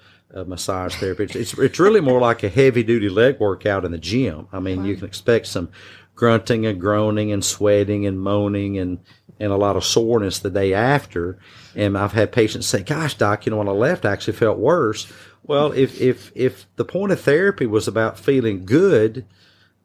massage 0.46 0.94
therapy. 0.98 1.24
It's, 1.24 1.36
it's, 1.36 1.54
it's 1.58 1.80
really 1.80 2.02
more 2.02 2.20
like 2.20 2.44
a 2.44 2.50
heavy 2.50 2.84
duty 2.84 3.10
leg 3.10 3.40
workout 3.40 3.86
in 3.86 3.92
the 3.92 3.98
gym. 3.98 4.48
I 4.52 4.60
mean, 4.60 4.82
wow. 4.82 4.86
you 4.86 4.96
can 4.96 5.08
expect 5.08 5.48
some 5.48 5.70
grunting 6.14 6.66
and 6.66 6.82
groaning 6.82 7.32
and 7.32 7.44
sweating 7.44 8.06
and 8.06 8.20
moaning 8.20 8.78
and 8.78 9.00
and 9.40 9.52
a 9.52 9.58
lot 9.58 9.76
of 9.76 9.86
soreness 9.86 10.40
the 10.40 10.50
day 10.50 10.74
after. 10.74 11.38
And 11.76 11.98
I've 11.98 12.14
had 12.14 12.32
patients 12.32 12.68
say, 12.68 12.84
"Gosh, 12.84 13.16
doc, 13.16 13.46
you 13.46 13.52
know, 13.52 13.58
when 13.58 13.68
I 13.68 13.72
left, 13.72 14.06
I 14.06 14.12
actually 14.12 14.34
felt 14.34 14.58
worse." 14.58 15.12
Well, 15.44 15.72
if 15.72 16.00
if 16.02 16.32
if 16.36 16.66
the 16.76 16.86
point 16.86 17.12
of 17.12 17.22
therapy 17.22 17.66
was 17.66 17.88
about 17.88 18.20
feeling 18.20 18.66
good, 18.66 19.26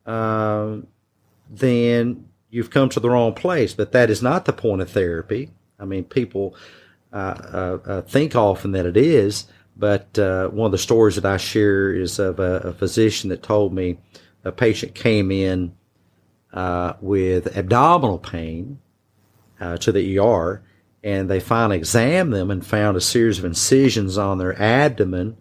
uh, 0.06 0.76
then 1.48 2.26
you've 2.50 2.70
come 2.70 2.88
to 2.90 3.00
the 3.00 3.10
wrong 3.10 3.34
place. 3.34 3.74
But 3.74 3.92
that 3.92 4.10
is 4.10 4.22
not 4.22 4.44
the 4.44 4.52
point 4.52 4.82
of 4.82 4.90
therapy. 4.90 5.50
I 5.78 5.84
mean, 5.84 6.04
people 6.04 6.54
uh, 7.12 7.16
uh, 7.16 7.78
uh 7.84 8.02
think 8.02 8.34
often 8.34 8.72
that 8.72 8.86
it 8.86 8.96
is. 8.96 9.46
But 9.76 10.18
uh, 10.18 10.48
one 10.48 10.66
of 10.66 10.72
the 10.72 10.78
stories 10.78 11.16
that 11.16 11.24
I 11.24 11.38
share 11.38 11.92
is 11.92 12.18
of 12.18 12.38
a, 12.38 12.58
a 12.58 12.72
physician 12.72 13.30
that 13.30 13.42
told 13.42 13.72
me 13.72 13.98
a 14.44 14.52
patient 14.52 14.94
came 14.94 15.30
in 15.30 15.74
uh, 16.52 16.94
with 17.00 17.56
abdominal 17.56 18.18
pain 18.18 18.78
uh, 19.60 19.76
to 19.78 19.92
the 19.92 20.18
ER, 20.18 20.62
and 21.04 21.28
they 21.28 21.40
finally 21.40 21.76
examined 21.76 22.34
them 22.34 22.50
and 22.50 22.64
found 22.64 22.96
a 22.96 23.00
series 23.00 23.38
of 23.38 23.44
incisions 23.44 24.18
on 24.18 24.38
their 24.38 24.60
abdomen 24.60 25.36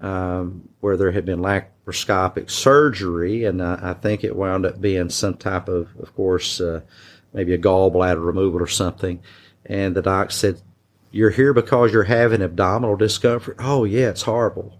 um, 0.00 0.68
where 0.80 0.96
there 0.96 1.12
had 1.12 1.24
been 1.24 1.40
laparoscopic 1.40 2.50
surgery, 2.50 3.44
and 3.44 3.60
uh, 3.60 3.78
I 3.82 3.94
think 3.94 4.24
it 4.24 4.36
wound 4.36 4.64
up 4.64 4.80
being 4.80 5.10
some 5.10 5.34
type 5.34 5.68
of, 5.68 5.88
of 5.98 6.14
course, 6.14 6.60
uh, 6.60 6.80
maybe 7.32 7.54
a 7.54 7.58
gallbladder 7.58 8.24
removal 8.24 8.62
or 8.62 8.66
something. 8.66 9.20
And 9.66 9.94
the 9.94 10.02
doc 10.02 10.30
said, 10.30 10.60
"You're 11.10 11.30
here 11.30 11.52
because 11.52 11.92
you're 11.92 12.04
having 12.04 12.40
abdominal 12.40 12.96
discomfort." 12.96 13.56
Oh 13.58 13.84
yeah, 13.84 14.08
it's 14.08 14.22
horrible. 14.22 14.78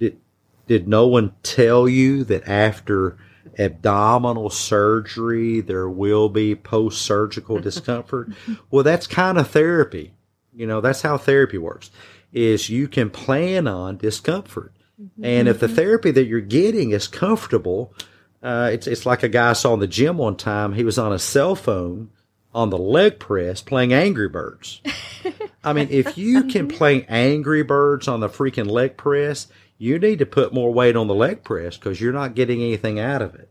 Did 0.00 0.18
did 0.66 0.88
no 0.88 1.06
one 1.06 1.34
tell 1.42 1.88
you 1.88 2.24
that 2.24 2.48
after 2.48 3.16
abdominal 3.58 4.50
surgery, 4.50 5.60
there 5.60 5.88
will 5.88 6.28
be 6.28 6.54
post 6.54 7.02
surgical 7.02 7.58
discomfort. 7.60 8.30
well, 8.70 8.82
that's 8.82 9.06
kind 9.06 9.38
of 9.38 9.48
therapy. 9.48 10.12
You 10.54 10.66
know, 10.66 10.80
that's 10.80 11.02
how 11.02 11.18
therapy 11.18 11.58
works 11.58 11.90
is 12.32 12.70
you 12.70 12.88
can 12.88 13.10
plan 13.10 13.66
on 13.66 13.96
discomfort. 13.98 14.72
Mm-hmm. 15.00 15.24
And 15.24 15.48
if 15.48 15.60
the 15.60 15.66
mm-hmm. 15.66 15.76
therapy 15.76 16.10
that 16.12 16.24
you're 16.24 16.40
getting 16.40 16.90
is 16.90 17.08
comfortable, 17.08 17.94
uh, 18.42 18.70
it's, 18.72 18.86
it's 18.86 19.06
like 19.06 19.22
a 19.22 19.28
guy 19.28 19.50
I 19.50 19.52
saw 19.52 19.74
in 19.74 19.80
the 19.80 19.86
gym 19.86 20.18
one 20.18 20.36
time. 20.36 20.72
He 20.72 20.84
was 20.84 20.98
on 20.98 21.12
a 21.12 21.18
cell 21.18 21.54
phone 21.54 22.10
on 22.54 22.70
the 22.70 22.78
leg 22.78 23.18
press 23.18 23.62
playing 23.62 23.92
Angry 23.92 24.28
Birds. 24.28 24.80
I 25.64 25.72
mean, 25.72 25.88
if 25.90 26.18
you 26.18 26.44
can 26.44 26.68
play 26.76 27.04
Angry 27.08 27.62
Birds 27.62 28.08
on 28.08 28.20
the 28.20 28.28
freaking 28.28 28.70
leg 28.70 28.96
press, 28.96 29.46
you 29.82 29.98
need 29.98 30.20
to 30.20 30.26
put 30.26 30.54
more 30.54 30.72
weight 30.72 30.94
on 30.94 31.08
the 31.08 31.14
leg 31.14 31.42
press 31.42 31.76
because 31.76 32.00
you're 32.00 32.12
not 32.12 32.36
getting 32.36 32.62
anything 32.62 33.00
out 33.00 33.20
of 33.20 33.34
it. 33.34 33.48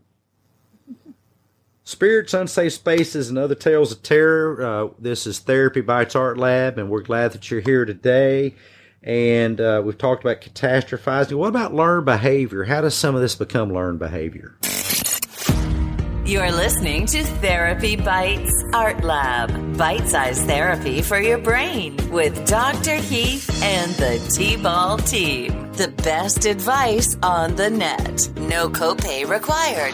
Spirits, 1.84 2.32
Unsafe 2.32 2.72
Spaces, 2.72 3.28
and 3.28 3.36
Other 3.36 3.54
Tales 3.54 3.92
of 3.92 4.02
Terror. 4.02 4.62
Uh, 4.62 4.88
this 4.98 5.26
is 5.26 5.40
Therapy 5.40 5.82
Bites 5.82 6.16
Art 6.16 6.38
Lab, 6.38 6.78
and 6.78 6.88
we're 6.88 7.02
glad 7.02 7.32
that 7.32 7.50
you're 7.50 7.60
here 7.60 7.84
today. 7.84 8.54
And 9.02 9.60
uh, 9.60 9.82
we've 9.84 9.98
talked 9.98 10.24
about 10.24 10.40
catastrophizing. 10.40 11.34
What 11.34 11.48
about 11.48 11.74
learned 11.74 12.06
behavior? 12.06 12.64
How 12.64 12.80
does 12.80 12.94
some 12.94 13.14
of 13.14 13.20
this 13.20 13.34
become 13.34 13.70
learned 13.70 13.98
behavior? 13.98 14.56
You're 16.32 16.50
listening 16.50 17.04
to 17.08 17.24
Therapy 17.24 17.94
Bites 17.94 18.64
Art 18.72 19.04
Lab, 19.04 19.76
bite 19.76 20.08
sized 20.08 20.46
therapy 20.46 21.02
for 21.02 21.20
your 21.20 21.36
brain 21.36 21.94
with 22.10 22.46
Dr. 22.48 22.94
Heath 22.94 23.62
and 23.62 23.92
the 23.96 24.16
T 24.34 24.56
Ball 24.56 24.96
team. 24.96 25.70
The 25.74 25.88
best 25.88 26.46
advice 26.46 27.18
on 27.22 27.54
the 27.56 27.68
net. 27.68 28.30
No 28.38 28.70
copay 28.70 29.28
required. 29.28 29.92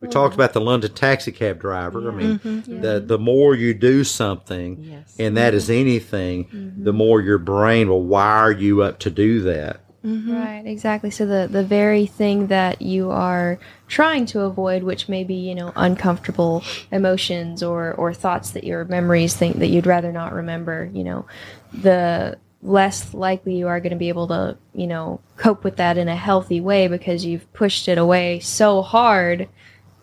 We 0.00 0.06
talked 0.06 0.36
about 0.36 0.52
the 0.52 0.60
London 0.60 0.94
taxi 0.94 1.32
cab 1.32 1.58
driver. 1.58 2.02
Yeah. 2.02 2.08
I 2.08 2.12
mean, 2.12 2.38
mm-hmm. 2.38 2.80
the 2.80 3.00
the 3.00 3.18
more 3.18 3.56
you 3.56 3.74
do 3.74 4.04
something, 4.04 4.78
yes. 4.80 5.16
and 5.18 5.36
that 5.36 5.54
is 5.54 5.70
anything, 5.70 6.44
mm-hmm. 6.44 6.84
the 6.84 6.92
more 6.92 7.20
your 7.20 7.38
brain 7.38 7.88
will 7.88 8.04
wire 8.04 8.52
you 8.52 8.82
up 8.82 9.00
to 9.00 9.10
do 9.10 9.40
that. 9.40 9.80
Mm-hmm. 10.04 10.36
Right, 10.36 10.66
exactly. 10.66 11.10
So 11.10 11.24
the 11.24 11.48
the 11.50 11.64
very 11.64 12.04
thing 12.04 12.48
that 12.48 12.82
you 12.82 13.10
are 13.10 13.58
trying 13.94 14.26
to 14.26 14.40
avoid, 14.40 14.82
which 14.82 15.08
may 15.08 15.22
be 15.22 15.36
you 15.36 15.54
know 15.54 15.72
uncomfortable 15.76 16.64
emotions 16.90 17.62
or 17.62 17.94
or 17.94 18.12
thoughts 18.12 18.50
that 18.50 18.64
your 18.64 18.84
memories 18.86 19.34
think 19.36 19.58
that 19.60 19.68
you'd 19.68 19.86
rather 19.86 20.10
not 20.10 20.32
remember, 20.32 20.90
you 20.92 21.04
know, 21.04 21.24
the 21.72 22.36
less 22.60 23.14
likely 23.14 23.54
you 23.56 23.68
are 23.68 23.78
going 23.78 23.92
to 23.92 23.96
be 23.96 24.08
able 24.08 24.26
to 24.26 24.56
you 24.74 24.88
know 24.88 25.20
cope 25.36 25.62
with 25.62 25.76
that 25.76 25.96
in 25.96 26.08
a 26.08 26.16
healthy 26.16 26.60
way 26.60 26.88
because 26.88 27.24
you've 27.24 27.50
pushed 27.52 27.86
it 27.86 27.96
away 27.96 28.40
so 28.40 28.82
hard. 28.82 29.48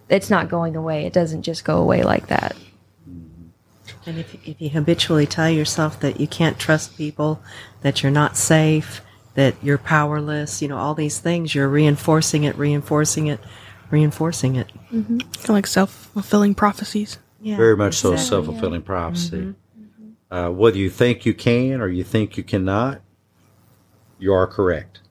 It's 0.08 0.30
not 0.30 0.50
going 0.50 0.78
away. 0.78 1.06
It 1.06 1.14
doesn't 1.14 1.42
just 1.42 1.66
go 1.66 1.78
away 1.78 2.04
like 2.04 2.28
that. 2.28 2.56
And 4.06 4.18
if, 4.18 4.34
if 4.48 4.62
you 4.62 4.70
habitually 4.70 5.28
tell 5.28 5.50
yourself 5.50 6.00
that 6.00 6.20
you 6.20 6.28
can't 6.28 6.58
trust 6.58 6.98
people, 6.98 7.42
that 7.82 8.02
you're 8.02 8.12
not 8.12 8.36
safe, 8.36 9.02
that 9.36 9.56
you're 9.62 9.78
powerless, 9.78 10.62
you 10.62 10.68
know, 10.68 10.78
all 10.78 10.96
these 10.96 11.20
things, 11.20 11.54
you're 11.54 11.70
reinforcing 11.70 12.44
it, 12.44 12.58
reinforcing 12.58 13.28
it, 13.28 13.40
reinforcing 13.92 14.56
it. 14.56 14.72
Mm-hmm. 14.92 15.20
Kind 15.20 15.44
of 15.44 15.50
like 15.50 15.68
self 15.68 15.92
fulfilling 16.14 16.56
prophecies. 16.56 17.20
Yeah, 17.42 17.58
Very 17.58 17.76
much 17.76 17.96
exactly, 17.96 18.18
so, 18.18 18.24
self 18.24 18.46
fulfilling 18.46 18.82
yeah. 18.82 18.88
prophecy. 18.88 19.38
Mm-hmm. 19.38 20.34
Uh, 20.34 20.50
whether 20.50 20.78
you 20.78 20.90
think 20.90 21.26
you 21.26 21.34
can 21.34 21.82
or 21.82 21.88
you 21.88 22.04
think 22.04 22.38
you 22.38 22.44
cannot, 22.44 23.02
you 24.18 24.34
are 24.34 24.48
correct. 24.48 25.02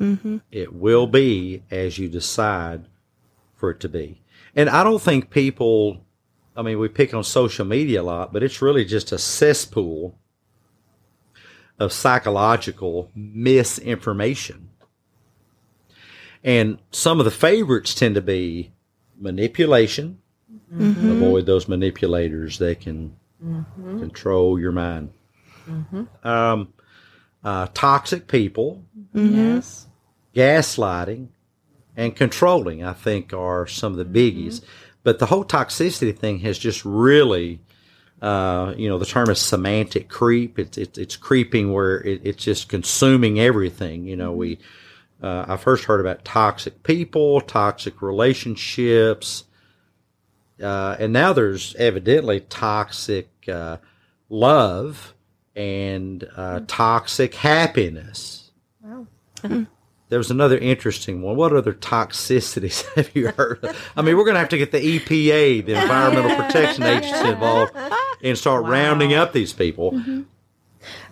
Mm-hmm. 0.00 0.38
It 0.50 0.72
will 0.72 1.06
be 1.06 1.62
as 1.70 1.98
you 1.98 2.08
decide 2.08 2.86
for 3.54 3.70
it 3.70 3.80
to 3.80 3.88
be. 3.88 4.22
And 4.54 4.70
I 4.70 4.84
don't 4.84 5.02
think 5.02 5.30
people, 5.30 6.04
I 6.56 6.62
mean, 6.62 6.78
we 6.78 6.88
pick 6.88 7.12
on 7.12 7.24
social 7.24 7.64
media 7.64 8.00
a 8.00 8.04
lot, 8.04 8.32
but 8.32 8.42
it's 8.42 8.62
really 8.62 8.84
just 8.84 9.12
a 9.12 9.18
cesspool 9.18 10.16
of 11.78 11.92
psychological 11.92 13.10
misinformation. 13.14 14.67
And 16.48 16.78
some 16.92 17.18
of 17.18 17.26
the 17.26 17.30
favorites 17.30 17.94
tend 17.94 18.14
to 18.14 18.22
be 18.22 18.72
manipulation. 19.18 20.18
Mm-hmm. 20.72 21.10
Avoid 21.10 21.44
those 21.44 21.68
manipulators. 21.68 22.58
They 22.58 22.74
can 22.74 23.14
mm-hmm. 23.44 24.00
control 24.00 24.58
your 24.58 24.72
mind. 24.72 25.10
Mm-hmm. 25.68 26.26
Um, 26.26 26.72
uh, 27.44 27.66
toxic 27.74 28.28
people. 28.28 28.82
Mm-hmm. 29.14 29.56
Yes. 29.56 29.88
Gaslighting 30.34 31.28
and 31.98 32.16
controlling, 32.16 32.82
I 32.82 32.94
think, 32.94 33.34
are 33.34 33.66
some 33.66 33.92
of 33.92 33.98
the 33.98 34.06
biggies. 34.06 34.54
Mm-hmm. 34.54 34.66
But 35.02 35.18
the 35.18 35.26
whole 35.26 35.44
toxicity 35.44 36.16
thing 36.16 36.38
has 36.38 36.58
just 36.58 36.82
really 36.82 37.60
uh, 38.22 38.72
you 38.76 38.88
know, 38.88 38.98
the 38.98 39.06
term 39.06 39.28
is 39.28 39.38
semantic 39.38 40.08
creep. 40.08 40.58
It's 40.58 40.78
it's, 40.78 40.96
it's 40.96 41.16
creeping 41.16 41.74
where 41.74 42.00
it, 42.00 42.22
it's 42.24 42.42
just 42.42 42.70
consuming 42.70 43.38
everything. 43.38 44.06
You 44.06 44.16
know, 44.16 44.32
we 44.32 44.58
uh, 45.22 45.44
I 45.48 45.56
first 45.56 45.84
heard 45.84 46.00
about 46.00 46.24
toxic 46.24 46.82
people, 46.82 47.40
toxic 47.40 48.00
relationships, 48.02 49.44
uh, 50.62 50.96
and 50.98 51.12
now 51.12 51.32
there's 51.32 51.74
evidently 51.76 52.40
toxic 52.40 53.28
uh, 53.48 53.78
love 54.28 55.14
and 55.54 56.28
uh, 56.36 56.60
toxic 56.66 57.34
happiness. 57.34 58.50
Wow. 58.80 59.06
There 60.08 60.18
was 60.18 60.30
another 60.30 60.56
interesting 60.56 61.20
one. 61.20 61.36
What 61.36 61.52
other 61.52 61.74
toxicities 61.74 62.90
have 62.94 63.14
you 63.14 63.28
heard 63.28 63.62
of? 63.62 63.90
I 63.96 64.02
mean, 64.02 64.16
we're 64.16 64.24
going 64.24 64.34
to 64.34 64.40
have 64.40 64.48
to 64.50 64.58
get 64.58 64.72
the 64.72 64.98
EPA, 64.98 65.66
the 65.66 65.80
Environmental 65.80 66.34
Protection 66.36 66.84
Agency, 66.84 67.28
involved 67.28 67.72
and 68.22 68.38
start 68.38 68.62
wow. 68.64 68.70
rounding 68.70 69.14
up 69.14 69.32
these 69.32 69.52
people. 69.52 69.92
Mm-hmm. 69.92 70.22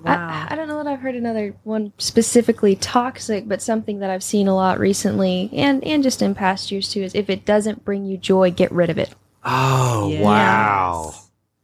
Wow. 0.05 0.47
I, 0.49 0.53
I, 0.53 0.57
don't 0.57 0.69
know 0.69 0.83
that 0.83 0.87
I've 0.87 1.01
heard 1.01 1.15
another 1.15 1.55
one 1.65 1.93
specifically 1.99 2.77
toxic, 2.77 3.49
but 3.49 3.63
something 3.63 4.01
that 4.01 4.11
I've 4.11 4.23
seen 4.23 4.49
a 4.49 4.55
lot 4.55 4.79
recently 4.79 5.51
and, 5.53 5.83
and 5.85 6.03
just 6.03 6.23
in 6.23 6.35
past 6.35 6.71
years 6.71 6.91
too 6.91 7.03
is 7.03 7.15
if 7.15 7.31
it 7.31 7.45
doesn't 7.45 7.85
bring 7.85 8.05
you 8.05 8.17
joy, 8.17 8.51
get 8.51 8.71
rid 8.73 8.91
of 8.91 8.99
it. 8.99 9.15
Oh, 9.45 10.11
yes. 10.11 10.23
wow. 10.23 11.15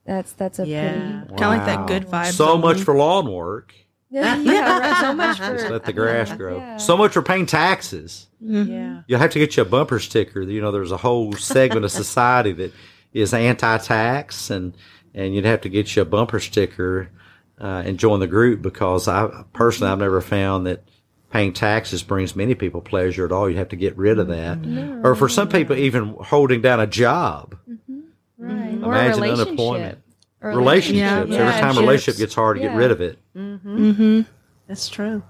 That's 0.04 0.32
that's 0.32 0.58
a 0.58 0.66
yeah. 0.66 0.90
pretty 0.90 1.04
wow. 1.04 1.38
kind 1.38 1.60
of 1.60 1.66
like 1.66 1.66
that 1.66 1.86
good 1.86 2.06
vibe. 2.08 2.32
So 2.32 2.58
much 2.58 2.80
for 2.82 2.96
lawn 2.96 3.30
work. 3.30 3.74
Yeah, 4.10 4.36
yeah 4.42 4.78
right. 4.78 5.00
So 5.00 5.14
much 5.14 5.38
for 5.38 5.52
just 5.56 5.70
let 5.70 5.84
the 5.84 5.92
grass 5.92 6.32
grow. 6.32 6.58
Yeah. 6.58 6.76
So 6.76 6.96
much 6.96 7.12
for 7.12 7.22
paying 7.22 7.46
taxes. 7.46 8.26
Mm-hmm. 8.42 8.72
Yeah, 8.72 9.02
you'll 9.06 9.20
have 9.20 9.30
to 9.30 9.38
get 9.38 9.56
you 9.56 9.62
a 9.62 9.66
bumper 9.66 9.98
sticker. 9.98 10.42
You 10.42 10.60
know, 10.60 10.70
there's 10.70 10.92
a 10.92 10.96
whole 10.96 11.32
segment 11.32 11.84
of 11.84 11.90
society 11.92 12.52
that 12.52 12.72
is 13.12 13.32
anti-tax, 13.32 14.50
and 14.50 14.76
and 15.14 15.34
you'd 15.34 15.44
have 15.44 15.60
to 15.62 15.68
get 15.68 15.94
you 15.94 16.02
a 16.02 16.04
bumper 16.04 16.40
sticker 16.40 17.08
uh, 17.62 17.82
and 17.86 17.98
join 17.98 18.20
the 18.20 18.26
group 18.26 18.60
because 18.60 19.06
I 19.08 19.44
personally 19.52 19.92
I've 19.92 19.98
never 20.00 20.20
found 20.20 20.66
that 20.66 20.82
paying 21.30 21.52
taxes 21.54 22.02
brings 22.02 22.36
many 22.36 22.54
people 22.54 22.80
pleasure 22.82 23.24
at 23.24 23.32
all. 23.32 23.48
You 23.48 23.56
have 23.58 23.70
to 23.70 23.76
get 23.76 23.96
rid 23.96 24.18
of 24.18 24.28
that, 24.28 24.58
or 25.04 25.14
for 25.14 25.28
some 25.28 25.48
people, 25.48 25.76
even 25.76 26.16
holding 26.20 26.60
down 26.60 26.80
a 26.80 26.86
job. 26.86 27.56
Right. 28.38 28.74
Or 28.82 28.92
a 28.92 28.98
Imagine 28.98 29.22
relationship. 29.22 29.46
unemployment. 29.46 29.98
Or 30.42 30.50
Relationships. 30.50 30.98
Yeah. 30.98 31.20
Every 31.20 31.36
Yeah. 31.36 31.60
time 31.60 31.76
a 31.78 31.80
relationship 31.80 32.18
gets 32.18 32.34
hard 32.34 32.56
to 32.56 32.62
get 32.62 32.74
rid 32.74 32.90
of 32.90 33.00
it. 33.00 33.18
Mm-hmm. 33.36 34.22
That's 34.66 34.88
true. 34.88 35.22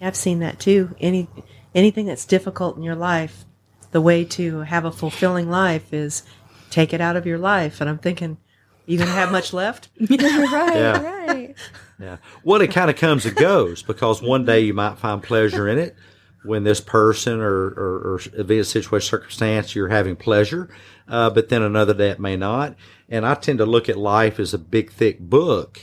I've 0.00 0.16
seen 0.16 0.40
that 0.40 0.58
too. 0.58 0.94
Any 1.00 1.28
anything 1.74 2.06
that's 2.06 2.24
difficult 2.24 2.76
in 2.76 2.82
your 2.82 2.96
life, 2.96 3.44
the 3.92 4.00
way 4.00 4.24
to 4.24 4.60
have 4.60 4.84
a 4.84 4.90
fulfilling 4.92 5.48
life 5.48 5.92
is 5.92 6.22
take 6.70 6.92
it 6.92 7.00
out 7.00 7.16
of 7.16 7.26
your 7.26 7.38
life. 7.38 7.80
And 7.80 7.88
I'm 7.88 7.98
thinking, 7.98 8.38
you 8.86 8.98
gonna 8.98 9.10
have 9.10 9.32
much 9.32 9.52
left? 9.52 9.88
right, 10.00 10.10
Yeah. 10.10 11.02
right. 11.02 11.54
Yeah. 11.98 12.16
Well, 12.44 12.60
it 12.60 12.70
kind 12.70 12.90
of 12.90 12.96
comes 12.96 13.24
and 13.24 13.34
goes 13.36 13.82
because 13.82 14.20
one 14.22 14.44
day 14.44 14.60
you 14.60 14.74
might 14.74 14.98
find 14.98 15.22
pleasure 15.22 15.68
in 15.68 15.78
it 15.78 15.96
when 16.44 16.62
this 16.62 16.80
person 16.80 17.40
or, 17.40 17.68
or, 17.68 18.14
or 18.14 18.20
event, 18.34 18.66
situation, 18.66 19.08
circumstance, 19.08 19.74
you're 19.74 19.88
having 19.88 20.14
pleasure. 20.14 20.68
Uh, 21.08 21.30
but 21.30 21.48
then 21.48 21.62
another 21.62 21.94
day 21.94 22.10
it 22.10 22.20
may 22.20 22.36
not. 22.36 22.76
And 23.08 23.24
I 23.26 23.34
tend 23.34 23.58
to 23.58 23.66
look 23.66 23.88
at 23.88 23.96
life 23.96 24.38
as 24.38 24.52
a 24.54 24.58
big, 24.58 24.92
thick 24.92 25.20
book. 25.20 25.80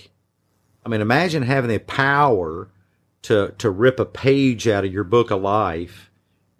I 0.85 0.89
mean, 0.89 1.01
imagine 1.01 1.43
having 1.43 1.69
the 1.69 1.79
power 1.79 2.69
to, 3.23 3.53
to 3.57 3.69
rip 3.69 3.99
a 3.99 4.05
page 4.05 4.67
out 4.67 4.85
of 4.85 4.93
your 4.93 5.03
book 5.05 5.31
of 5.31 5.41
life 5.41 6.11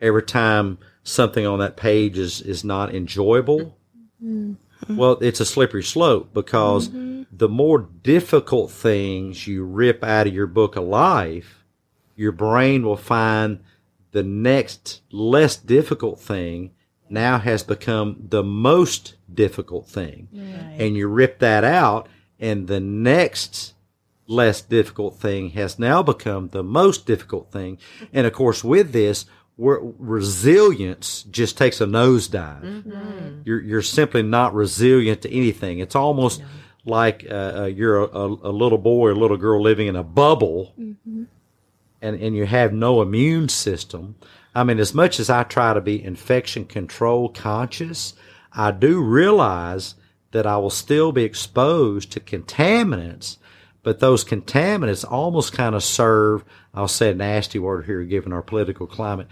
every 0.01 0.23
time 0.23 0.79
something 1.03 1.45
on 1.45 1.59
that 1.59 1.77
page 1.77 2.17
is, 2.17 2.41
is 2.41 2.63
not 2.63 2.93
enjoyable. 2.95 3.77
Well, 4.89 5.17
it's 5.21 5.39
a 5.39 5.45
slippery 5.45 5.83
slope 5.83 6.33
because 6.33 6.89
mm-hmm. 6.89 7.23
the 7.31 7.49
more 7.49 7.79
difficult 7.79 8.71
things 8.71 9.47
you 9.47 9.63
rip 9.63 10.03
out 10.03 10.27
of 10.27 10.33
your 10.33 10.47
book 10.47 10.75
of 10.75 10.83
life, 10.83 11.63
your 12.15 12.31
brain 12.31 12.83
will 12.83 12.97
find 12.97 13.59
the 14.11 14.23
next 14.23 15.01
less 15.11 15.55
difficult 15.55 16.19
thing 16.19 16.71
now 17.09 17.37
has 17.37 17.63
become 17.63 18.27
the 18.29 18.43
most 18.43 19.15
difficult 19.31 19.87
thing. 19.87 20.27
And 20.77 20.95
you 20.95 21.07
rip 21.07 21.39
that 21.39 21.63
out, 21.63 22.07
and 22.39 22.67
the 22.67 22.79
next 22.79 23.73
less 24.27 24.61
difficult 24.61 25.19
thing 25.19 25.49
has 25.51 25.77
now 25.77 26.01
become 26.01 26.49
the 26.49 26.63
most 26.63 27.05
difficult 27.05 27.51
thing. 27.51 27.77
And 28.11 28.25
of 28.25 28.33
course, 28.33 28.63
with 28.63 28.91
this, 28.93 29.25
resilience 29.57 31.23
just 31.23 31.57
takes 31.57 31.79
a 31.81 31.85
nosedive. 31.85 33.41
You're 33.45 33.61
you're 33.61 33.81
simply 33.81 34.23
not 34.23 34.53
resilient 34.53 35.21
to 35.23 35.31
anything. 35.31 35.79
It's 35.79 35.95
almost 35.95 36.41
like 36.85 37.25
uh, 37.29 37.53
uh, 37.55 37.65
you're 37.65 37.97
a, 37.97 38.05
a, 38.05 38.27
a 38.27 38.51
little 38.51 38.77
boy 38.77 39.09
or 39.09 39.15
little 39.15 39.37
girl 39.37 39.61
living 39.61 39.87
in 39.87 39.95
a 39.95 40.03
bubble, 40.03 40.73
and 40.77 41.27
and 42.01 42.35
you 42.35 42.45
have 42.45 42.73
no 42.73 43.01
immune 43.01 43.49
system. 43.49 44.15
I 44.55 44.63
mean, 44.63 44.79
as 44.79 44.93
much 44.93 45.19
as 45.19 45.29
I 45.29 45.43
try 45.43 45.73
to 45.73 45.81
be 45.81 46.03
infection 46.03 46.65
control 46.65 47.29
conscious, 47.29 48.13
I 48.51 48.71
do 48.71 49.01
realize 49.01 49.95
that 50.31 50.45
I 50.45 50.57
will 50.57 50.69
still 50.69 51.11
be 51.11 51.23
exposed 51.23 52.11
to 52.11 52.19
contaminants 52.19 53.37
but 53.83 53.99
those 53.99 54.23
contaminants 54.23 55.05
almost 55.09 55.53
kind 55.53 55.75
of 55.75 55.83
serve, 55.83 56.43
I'll 56.73 56.87
say 56.87 57.11
a 57.11 57.13
nasty 57.13 57.59
word 57.59 57.85
here 57.85 58.03
given 58.03 58.33
our 58.33 58.41
political 58.41 58.87
climate, 58.87 59.27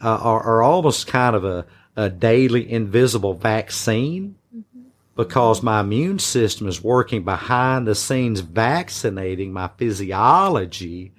uh, 0.00 0.16
are, 0.16 0.42
are 0.42 0.62
almost 0.62 1.06
kind 1.08 1.36
of 1.36 1.44
a, 1.44 1.66
a 1.96 2.08
daily 2.08 2.70
invisible 2.70 3.34
vaccine. 3.34 4.36
Because 5.16 5.62
my 5.62 5.80
immune 5.80 6.18
system 6.18 6.68
is 6.68 6.84
working 6.84 7.24
behind 7.24 7.86
the 7.86 7.94
scenes 7.94 8.40
vaccinating 8.40 9.50
my 9.50 9.70
physiology 9.78 11.12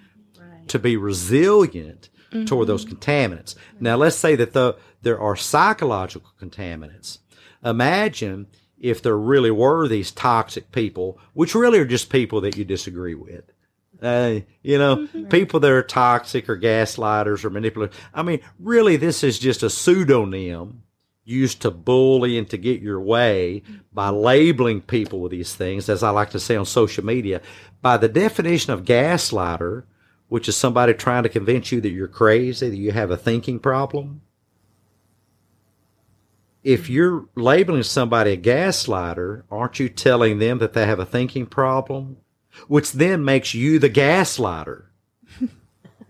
to 0.68 0.78
be 0.78 0.96
resilient 0.98 2.10
toward 2.46 2.68
those 2.68 2.86
contaminants. 2.86 3.56
Now, 3.80 3.96
let's 3.96 4.16
say 4.16 4.36
that 4.36 4.54
the, 4.54 4.78
there 5.02 5.20
are 5.20 5.36
psychological 5.36 6.30
contaminants. 6.40 7.20
Imagine 7.64 8.46
if 8.80 9.02
there 9.02 9.18
really 9.18 9.52
were 9.52 9.88
these 9.88 10.12
toxic 10.12 10.72
people, 10.72 11.20
which 11.34 11.56
really 11.56 11.80
are 11.80 11.86
just 11.86 12.10
people 12.10 12.42
that 12.42 12.58
you 12.58 12.66
disagree 12.66 13.16
with. 13.16 13.52
Uh, 14.02 14.42
you 14.62 14.78
know, 14.78 15.08
people 15.30 15.60
that 15.60 15.72
are 15.72 15.82
toxic 15.82 16.48
or 16.48 16.58
gaslighters 16.58 17.44
or 17.44 17.50
manipulators. 17.50 17.96
I 18.14 18.22
mean, 18.22 18.42
really, 18.60 18.96
this 18.96 19.24
is 19.24 19.40
just 19.40 19.64
a 19.64 19.72
pseudonym 19.72 20.84
used 21.24 21.62
to 21.62 21.72
bully 21.72 22.38
and 22.38 22.50
to 22.50 22.58
get 22.58 22.82
your 22.82 23.02
way 23.02 23.62
by 23.92 24.10
labeling 24.10 24.82
people 24.82 25.20
with 25.20 25.32
these 25.32 25.56
things, 25.56 25.90
as 25.90 26.04
I 26.04 26.12
like 26.12 26.30
to 26.30 26.40
say 26.40 26.56
on 26.56 26.66
social 26.66 27.04
media. 27.04 27.42
By 27.82 27.98
the 27.98 28.08
definition 28.08 28.72
of 28.72 28.86
gaslighter, 28.86 29.84
which 30.30 30.48
is 30.48 30.56
somebody 30.56 30.94
trying 30.94 31.24
to 31.24 31.30
convince 31.30 31.72
you 31.72 31.82
that 31.82 31.90
you're 31.90 32.08
crazy, 32.08 32.70
that 32.70 32.78
you 32.78 32.92
have 32.92 33.12
a 33.12 33.18
thinking 33.18 33.60
problem, 33.60 34.22
if 36.68 36.90
you're 36.90 37.30
labeling 37.36 37.82
somebody 37.82 38.34
a 38.34 38.38
gaslighter, 38.38 39.44
aren't 39.50 39.80
you 39.80 39.88
telling 39.88 40.40
them 40.40 40.58
that 40.58 40.74
they 40.74 40.86
have 40.86 41.00
a 41.00 41.06
thinking 41.06 41.46
problem? 41.46 42.18
Which 42.68 42.92
then 42.92 43.24
makes 43.24 43.54
you 43.54 43.80
the 43.80 43.90
gaslighter. 43.90 44.84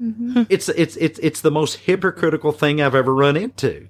Mm-hmm. 0.02 0.44
It's 0.50 0.70
it's 0.70 0.96
it's 0.96 1.20
it's 1.20 1.42
the 1.42 1.52
most 1.52 1.76
hypocritical 1.78 2.52
thing 2.52 2.82
I've 2.82 2.96
ever 2.96 3.14
run 3.14 3.36
into. 3.38 3.88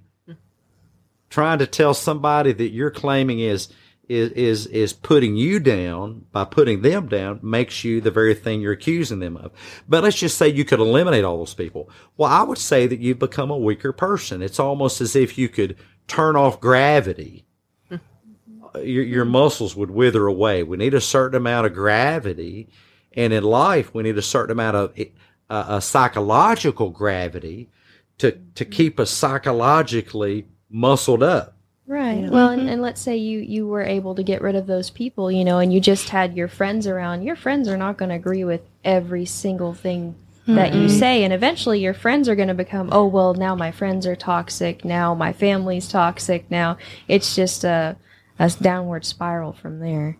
Trying 1.30 1.60
to 1.60 1.68
tell 1.68 1.94
somebody 1.94 2.54
that 2.54 2.70
you're 2.70 2.92
claiming 2.92 3.40
is 3.40 3.70
is 4.10 4.32
is 4.32 4.68
is 4.68 4.94
putting 4.94 5.36
you 5.36 5.60
down 5.60 6.26
by 6.32 6.46
putting 6.46 6.82
them 6.82 7.08
down 7.08 7.40
makes 7.44 7.84
you 7.84 8.00
the 8.00 8.12
very 8.12 8.34
thing 8.34 8.62
you're 8.62 8.74
accusing 8.74 9.20
them 9.20 9.38
of. 9.38 9.52
But 9.88 10.04
let's 10.04 10.18
just 10.18 10.38
say 10.38 10.48
you 10.48 10.66
could 10.66 10.80
eliminate 10.80 11.24
all 11.24 11.38
those 11.38 11.54
people. 11.54 11.90
Well, 12.16 12.32
I 12.32 12.44
would 12.44 12.58
say 12.58 12.88
that 12.88 13.00
you've 13.00 13.20
become 13.20 13.52
a 13.52 13.58
weaker 13.58 13.92
person. 13.92 14.42
It's 14.42 14.60
almost 14.60 15.02
as 15.02 15.16
if 15.16 15.38
you 15.38 15.50
could 15.50 15.78
turn 16.08 16.36
off 16.36 16.60
gravity. 16.60 17.46
Mm-hmm. 17.92 18.80
Your, 18.80 19.04
your 19.04 19.26
muscles 19.26 19.76
would 19.76 19.92
wither 19.92 20.28
away. 20.28 20.64
We 20.64 20.78
need 20.78 20.94
a 20.94 21.02
certain 21.02 21.38
amount 21.38 21.68
of 21.68 21.74
gravity, 21.74 22.70
and 23.14 23.34
in 23.34 23.44
life, 23.44 23.94
we 23.94 24.04
need 24.04 24.18
a 24.18 24.22
certain 24.22 24.52
amount 24.52 24.76
of 24.78 24.94
eh, 24.98 25.06
uh, 25.50 25.66
a 25.70 25.82
psychological 25.82 26.90
gravity 26.90 27.70
to 28.18 28.32
to 28.32 28.66
mm-hmm. 28.66 28.72
keep 28.72 29.00
us 29.00 29.12
psychologically 29.12 30.48
muscled 30.70 31.24
up. 31.24 31.54
Right. 31.86 32.30
Well, 32.30 32.50
and, 32.50 32.64
mm-hmm. 32.64 32.70
and 32.70 32.82
let's 32.82 33.00
say 33.00 33.16
you 33.16 33.40
you 33.40 33.66
were 33.66 33.84
able 33.84 34.16
to 34.16 34.24
get 34.24 34.42
rid 34.42 34.56
of 34.56 34.68
those 34.68 34.90
people, 34.90 35.32
you 35.32 35.46
know, 35.46 35.60
and 35.60 35.74
you 35.74 35.80
just 35.80 36.10
had 36.10 36.36
your 36.36 36.50
friends 36.50 36.86
around. 36.86 37.24
Your 37.24 37.38
friends 37.38 37.70
are 37.70 37.78
not 37.78 37.98
going 37.98 38.10
to 38.10 38.16
agree 38.16 38.44
with 38.44 38.62
every 38.84 39.26
single 39.26 39.74
thing 39.74 40.16
that 40.48 40.74
you 40.74 40.90
say, 40.90 41.24
and 41.24 41.34
eventually 41.34 41.80
your 41.80 41.94
friends 41.94 42.30
are 42.30 42.36
going 42.36 42.48
to 42.48 42.54
become, 42.54 42.90
oh 42.92 43.06
well, 43.06 43.34
now 43.34 43.54
my 43.56 43.72
friends 43.72 44.08
are 44.08 44.16
toxic. 44.16 44.86
Now 44.86 45.14
my 45.14 45.34
family's 45.34 45.88
toxic. 45.90 46.50
Now 46.50 46.78
it's 47.08 47.36
just 47.36 47.64
a 47.64 47.98
a 48.40 48.50
downward 48.62 49.06
spiral 49.06 49.54
from 49.54 49.80
there. 49.80 50.18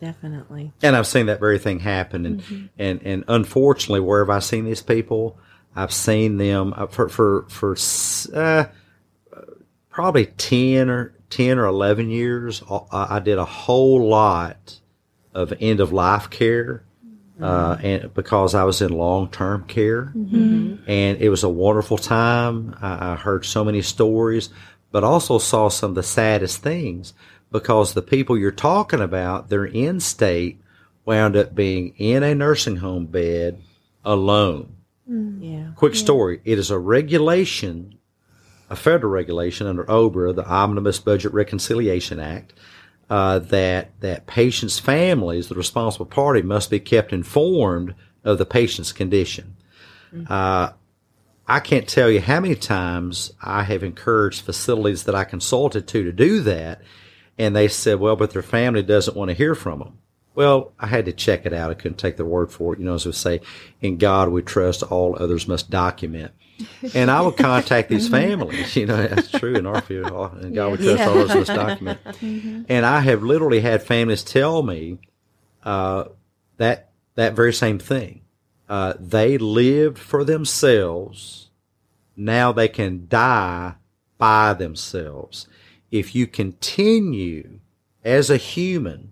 Definitely. 0.00 0.72
And 0.82 0.96
I've 0.96 1.06
seen 1.06 1.26
that 1.26 1.40
very 1.40 1.58
thing 1.58 1.80
happen, 1.80 2.24
and 2.24 2.70
and 2.78 3.02
and 3.02 3.24
unfortunately, 3.28 4.00
wherever 4.00 4.32
I've 4.32 4.44
seen 4.44 4.64
these 4.64 4.82
people, 4.82 5.38
I've 5.76 5.92
seen 5.92 6.38
them 6.38 6.72
uh, 6.76 6.86
for 6.86 7.08
for 7.08 7.44
for 7.48 7.76
uh, 8.34 8.64
probably 9.90 10.26
ten 10.26 10.88
or 10.88 11.14
ten 11.28 11.58
or 11.58 11.66
eleven 11.66 12.08
years. 12.08 12.62
uh, 12.70 12.80
I 12.90 13.16
I 13.16 13.18
did 13.20 13.38
a 13.38 13.44
whole 13.44 14.08
lot 14.08 14.80
of 15.34 15.52
end 15.60 15.80
of 15.80 15.92
life 15.92 16.30
care, 16.30 16.82
uh, 17.42 17.76
and 17.82 18.14
because 18.14 18.54
I 18.54 18.64
was 18.64 18.82
in 18.82 18.92
long 18.92 19.30
term 19.30 19.64
care, 19.64 20.12
and 20.86 21.18
it 21.18 21.28
was 21.28 21.42
a 21.44 21.48
wonderful 21.48 21.98
time. 21.98 22.76
I, 22.80 23.12
I 23.12 23.16
heard 23.16 23.44
so 23.44 23.64
many 23.64 23.82
stories, 23.82 24.50
but 24.90 25.04
also 25.04 25.38
saw 25.38 25.68
some 25.68 25.90
of 25.90 25.94
the 25.94 26.02
saddest 26.02 26.62
things 26.62 27.14
because 27.50 27.94
the 27.94 28.02
people 28.02 28.38
you're 28.38 28.50
talking 28.50 29.00
about, 29.00 29.48
their 29.48 29.68
end 29.72 30.02
state 30.02 30.60
wound 31.04 31.36
up 31.36 31.54
being 31.54 31.94
in 31.96 32.22
a 32.22 32.34
nursing 32.34 32.76
home 32.76 33.06
bed 33.06 33.60
alone. 34.04 34.76
Yeah. 35.06 35.72
Quick 35.74 35.96
story. 35.96 36.40
It 36.44 36.58
is 36.58 36.70
a 36.70 36.78
regulation, 36.78 37.98
a 38.68 38.76
federal 38.76 39.12
regulation 39.12 39.66
under 39.66 39.84
OBRA, 39.84 40.34
the 40.34 40.46
Omnibus 40.46 41.00
Budget 41.00 41.32
Reconciliation 41.32 42.20
Act, 42.20 42.52
uh, 43.10 43.40
that 43.40 43.90
that 44.00 44.26
patients' 44.26 44.78
families, 44.78 45.48
the 45.48 45.54
responsible 45.56 46.06
party, 46.06 46.42
must 46.42 46.70
be 46.70 46.80
kept 46.80 47.12
informed 47.12 47.94
of 48.24 48.38
the 48.38 48.46
patient's 48.46 48.92
condition. 48.92 49.56
Uh, 50.28 50.70
I 51.46 51.60
can't 51.60 51.88
tell 51.88 52.08
you 52.08 52.20
how 52.20 52.40
many 52.40 52.54
times 52.54 53.32
I 53.42 53.64
have 53.64 53.82
encouraged 53.82 54.42
facilities 54.42 55.04
that 55.04 55.14
I 55.14 55.24
consulted 55.24 55.88
to 55.88 56.04
to 56.04 56.12
do 56.12 56.40
that, 56.42 56.80
and 57.36 57.54
they 57.56 57.66
said, 57.66 57.98
"Well, 57.98 58.16
but 58.16 58.30
their 58.30 58.42
family 58.42 58.82
doesn't 58.82 59.16
want 59.16 59.30
to 59.30 59.34
hear 59.34 59.56
from 59.56 59.80
them." 59.80 59.98
Well, 60.40 60.72
I 60.80 60.86
had 60.86 61.04
to 61.04 61.12
check 61.12 61.44
it 61.44 61.52
out. 61.52 61.70
I 61.70 61.74
couldn't 61.74 61.98
take 61.98 62.16
the 62.16 62.24
word 62.24 62.50
for 62.50 62.72
it. 62.72 62.78
You 62.78 62.86
know, 62.86 62.94
as 62.94 63.04
we 63.04 63.12
say, 63.12 63.42
in 63.82 63.98
God 63.98 64.30
we 64.30 64.40
trust, 64.40 64.82
all 64.82 65.14
others 65.22 65.46
must 65.46 65.68
document. 65.68 66.32
And 66.94 67.10
I 67.10 67.20
would 67.20 67.36
contact 67.36 67.90
these 67.90 68.08
families. 68.18 68.74
You 68.74 68.86
know, 68.86 69.06
that's 69.06 69.30
true 69.30 69.54
in 69.54 69.66
our 69.66 69.82
field. 69.82 70.10
all- 70.10 70.34
In 70.38 70.54
God 70.54 70.72
we 70.72 70.76
trust, 70.78 71.02
all 71.02 71.18
others 71.18 71.34
must 71.34 71.54
document. 71.54 71.98
And 72.70 72.86
I 72.86 73.00
have 73.00 73.22
literally 73.22 73.60
had 73.60 73.82
families 73.82 74.22
tell 74.22 74.62
me 74.62 74.98
uh, 75.62 76.04
that 76.56 76.88
that 77.16 77.34
very 77.34 77.52
same 77.52 77.78
thing. 77.78 78.22
Uh, 78.66 78.94
they 78.98 79.36
lived 79.36 79.98
for 79.98 80.24
themselves. 80.24 81.50
Now 82.16 82.50
they 82.50 82.68
can 82.68 83.06
die 83.08 83.74
by 84.16 84.54
themselves. 84.54 85.46
If 85.90 86.14
you 86.14 86.26
continue 86.26 87.60
as 88.04 88.30
a 88.30 88.36
human 88.38 89.09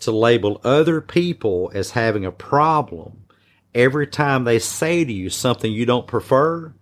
to 0.00 0.12
label 0.12 0.60
other 0.64 1.00
people 1.00 1.70
as 1.74 1.90
having 1.92 2.24
a 2.24 2.32
problem 2.32 3.24
every 3.74 4.06
time 4.06 4.44
they 4.44 4.58
say 4.58 5.04
to 5.04 5.12
you 5.12 5.30
something 5.30 5.72
you 5.72 5.86
don't 5.86 6.06
prefer, 6.06 6.74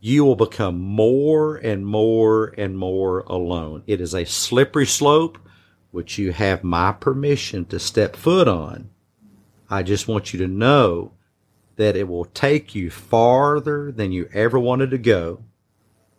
you 0.00 0.24
will 0.24 0.36
become 0.36 0.78
more 0.78 1.56
and 1.56 1.86
more 1.86 2.54
and 2.58 2.78
more 2.78 3.20
alone. 3.20 3.82
It 3.86 4.00
is 4.00 4.14
a 4.14 4.24
slippery 4.24 4.86
slope 4.86 5.38
which 5.90 6.18
you 6.18 6.32
have 6.32 6.62
my 6.62 6.92
permission 6.92 7.64
to 7.66 7.78
step 7.78 8.16
foot 8.16 8.48
on. 8.48 8.90
I 9.70 9.82
just 9.82 10.08
want 10.08 10.32
you 10.32 10.38
to 10.40 10.48
know 10.48 11.12
that 11.76 11.96
it 11.96 12.08
will 12.08 12.26
take 12.26 12.74
you 12.74 12.90
farther 12.90 13.90
than 13.92 14.12
you 14.12 14.28
ever 14.32 14.58
wanted 14.58 14.90
to 14.90 14.98
go. 14.98 15.42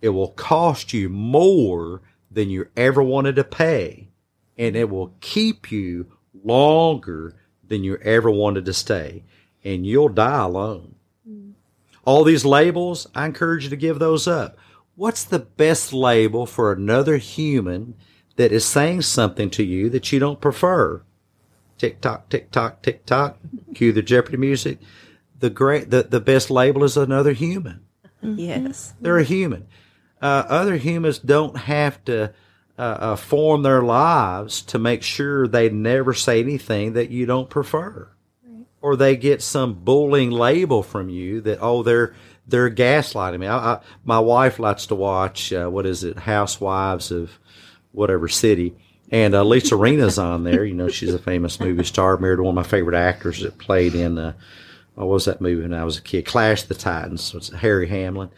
It 0.01 0.09
will 0.09 0.29
cost 0.29 0.93
you 0.93 1.09
more 1.09 2.01
than 2.31 2.49
you 2.49 2.67
ever 2.75 3.01
wanted 3.01 3.35
to 3.35 3.43
pay. 3.43 4.09
And 4.57 4.75
it 4.75 4.89
will 4.89 5.13
keep 5.21 5.71
you 5.71 6.16
longer 6.47 7.35
than 7.67 7.83
you 7.83 7.97
ever 7.97 8.31
wanted 8.31 8.65
to 8.65 8.73
stay. 8.73 9.23
And 9.63 9.85
you'll 9.85 10.09
die 10.09 10.43
alone. 10.43 10.95
All 12.05 12.23
these 12.23 12.45
labels, 12.45 13.05
I 13.13 13.25
encourage 13.25 13.65
you 13.65 13.69
to 13.69 13.75
give 13.75 13.99
those 13.99 14.29
up. 14.29 14.57
What's 14.95 15.25
the 15.25 15.39
best 15.39 15.91
label 15.91 16.45
for 16.45 16.71
another 16.71 17.17
human 17.17 17.95
that 18.37 18.53
is 18.53 18.63
saying 18.63 19.01
something 19.01 19.49
to 19.51 19.63
you 19.63 19.89
that 19.89 20.11
you 20.11 20.19
don't 20.19 20.39
prefer? 20.39 21.03
Tick 21.77 21.99
tock, 21.99 22.29
tick 22.29 22.49
tock, 22.49 22.81
tick 22.81 23.05
tock. 23.05 23.37
Cue 23.75 23.91
the 23.91 24.01
Jeopardy 24.01 24.37
music. 24.37 24.79
The 25.37 25.49
great, 25.49 25.89
the, 25.89 26.03
the 26.03 26.21
best 26.21 26.49
label 26.49 26.83
is 26.85 26.95
another 26.95 27.33
human. 27.33 27.81
Yes. 28.21 28.93
They're 29.01 29.17
a 29.19 29.23
human. 29.23 29.67
Uh, 30.21 30.45
other 30.47 30.77
humans 30.77 31.19
don't 31.19 31.57
have 31.57 32.03
to 32.05 32.33
uh, 32.77 32.81
uh, 32.81 33.15
form 33.15 33.63
their 33.63 33.81
lives 33.81 34.61
to 34.61 34.79
make 34.79 35.01
sure 35.03 35.47
they 35.47 35.69
never 35.69 36.13
say 36.13 36.39
anything 36.39 36.93
that 36.93 37.09
you 37.09 37.25
don't 37.25 37.49
prefer, 37.49 38.09
or 38.81 38.95
they 38.95 39.15
get 39.15 39.41
some 39.41 39.73
bullying 39.73 40.31
label 40.31 40.83
from 40.83 41.09
you 41.09 41.41
that 41.41 41.59
oh 41.61 41.83
they're 41.83 42.13
they're 42.47 42.69
gaslighting 42.69 43.39
me. 43.39 43.47
I, 43.47 43.73
I, 43.73 43.79
my 44.03 44.19
wife 44.19 44.59
likes 44.59 44.85
to 44.87 44.95
watch 44.95 45.51
uh, 45.51 45.67
what 45.69 45.85
is 45.85 46.03
it, 46.03 46.17
Housewives 46.17 47.11
of 47.11 47.39
whatever 47.91 48.27
city, 48.27 48.75
and 49.11 49.33
uh, 49.33 49.43
Lisa 49.43 49.75
Rinna's 49.75 50.19
on 50.19 50.43
there. 50.43 50.63
You 50.63 50.75
know 50.75 50.89
she's 50.89 51.13
a 51.13 51.19
famous 51.19 51.59
movie 51.59 51.83
star, 51.83 52.17
married 52.17 52.37
to 52.37 52.43
one 52.43 52.57
of 52.57 52.63
my 52.63 52.69
favorite 52.69 52.97
actors 52.97 53.41
that 53.41 53.57
played 53.57 53.95
in. 53.95 54.17
Uh, 54.17 54.33
what 54.93 55.07
was 55.07 55.25
that 55.25 55.41
movie 55.41 55.61
when 55.61 55.73
I 55.73 55.83
was 55.83 55.97
a 55.97 56.01
kid? 56.01 56.25
Clash 56.25 56.63
of 56.63 56.69
the 56.69 56.75
Titans. 56.75 57.33
It's 57.35 57.49
Harry 57.49 57.87
Hamlin. 57.87 58.29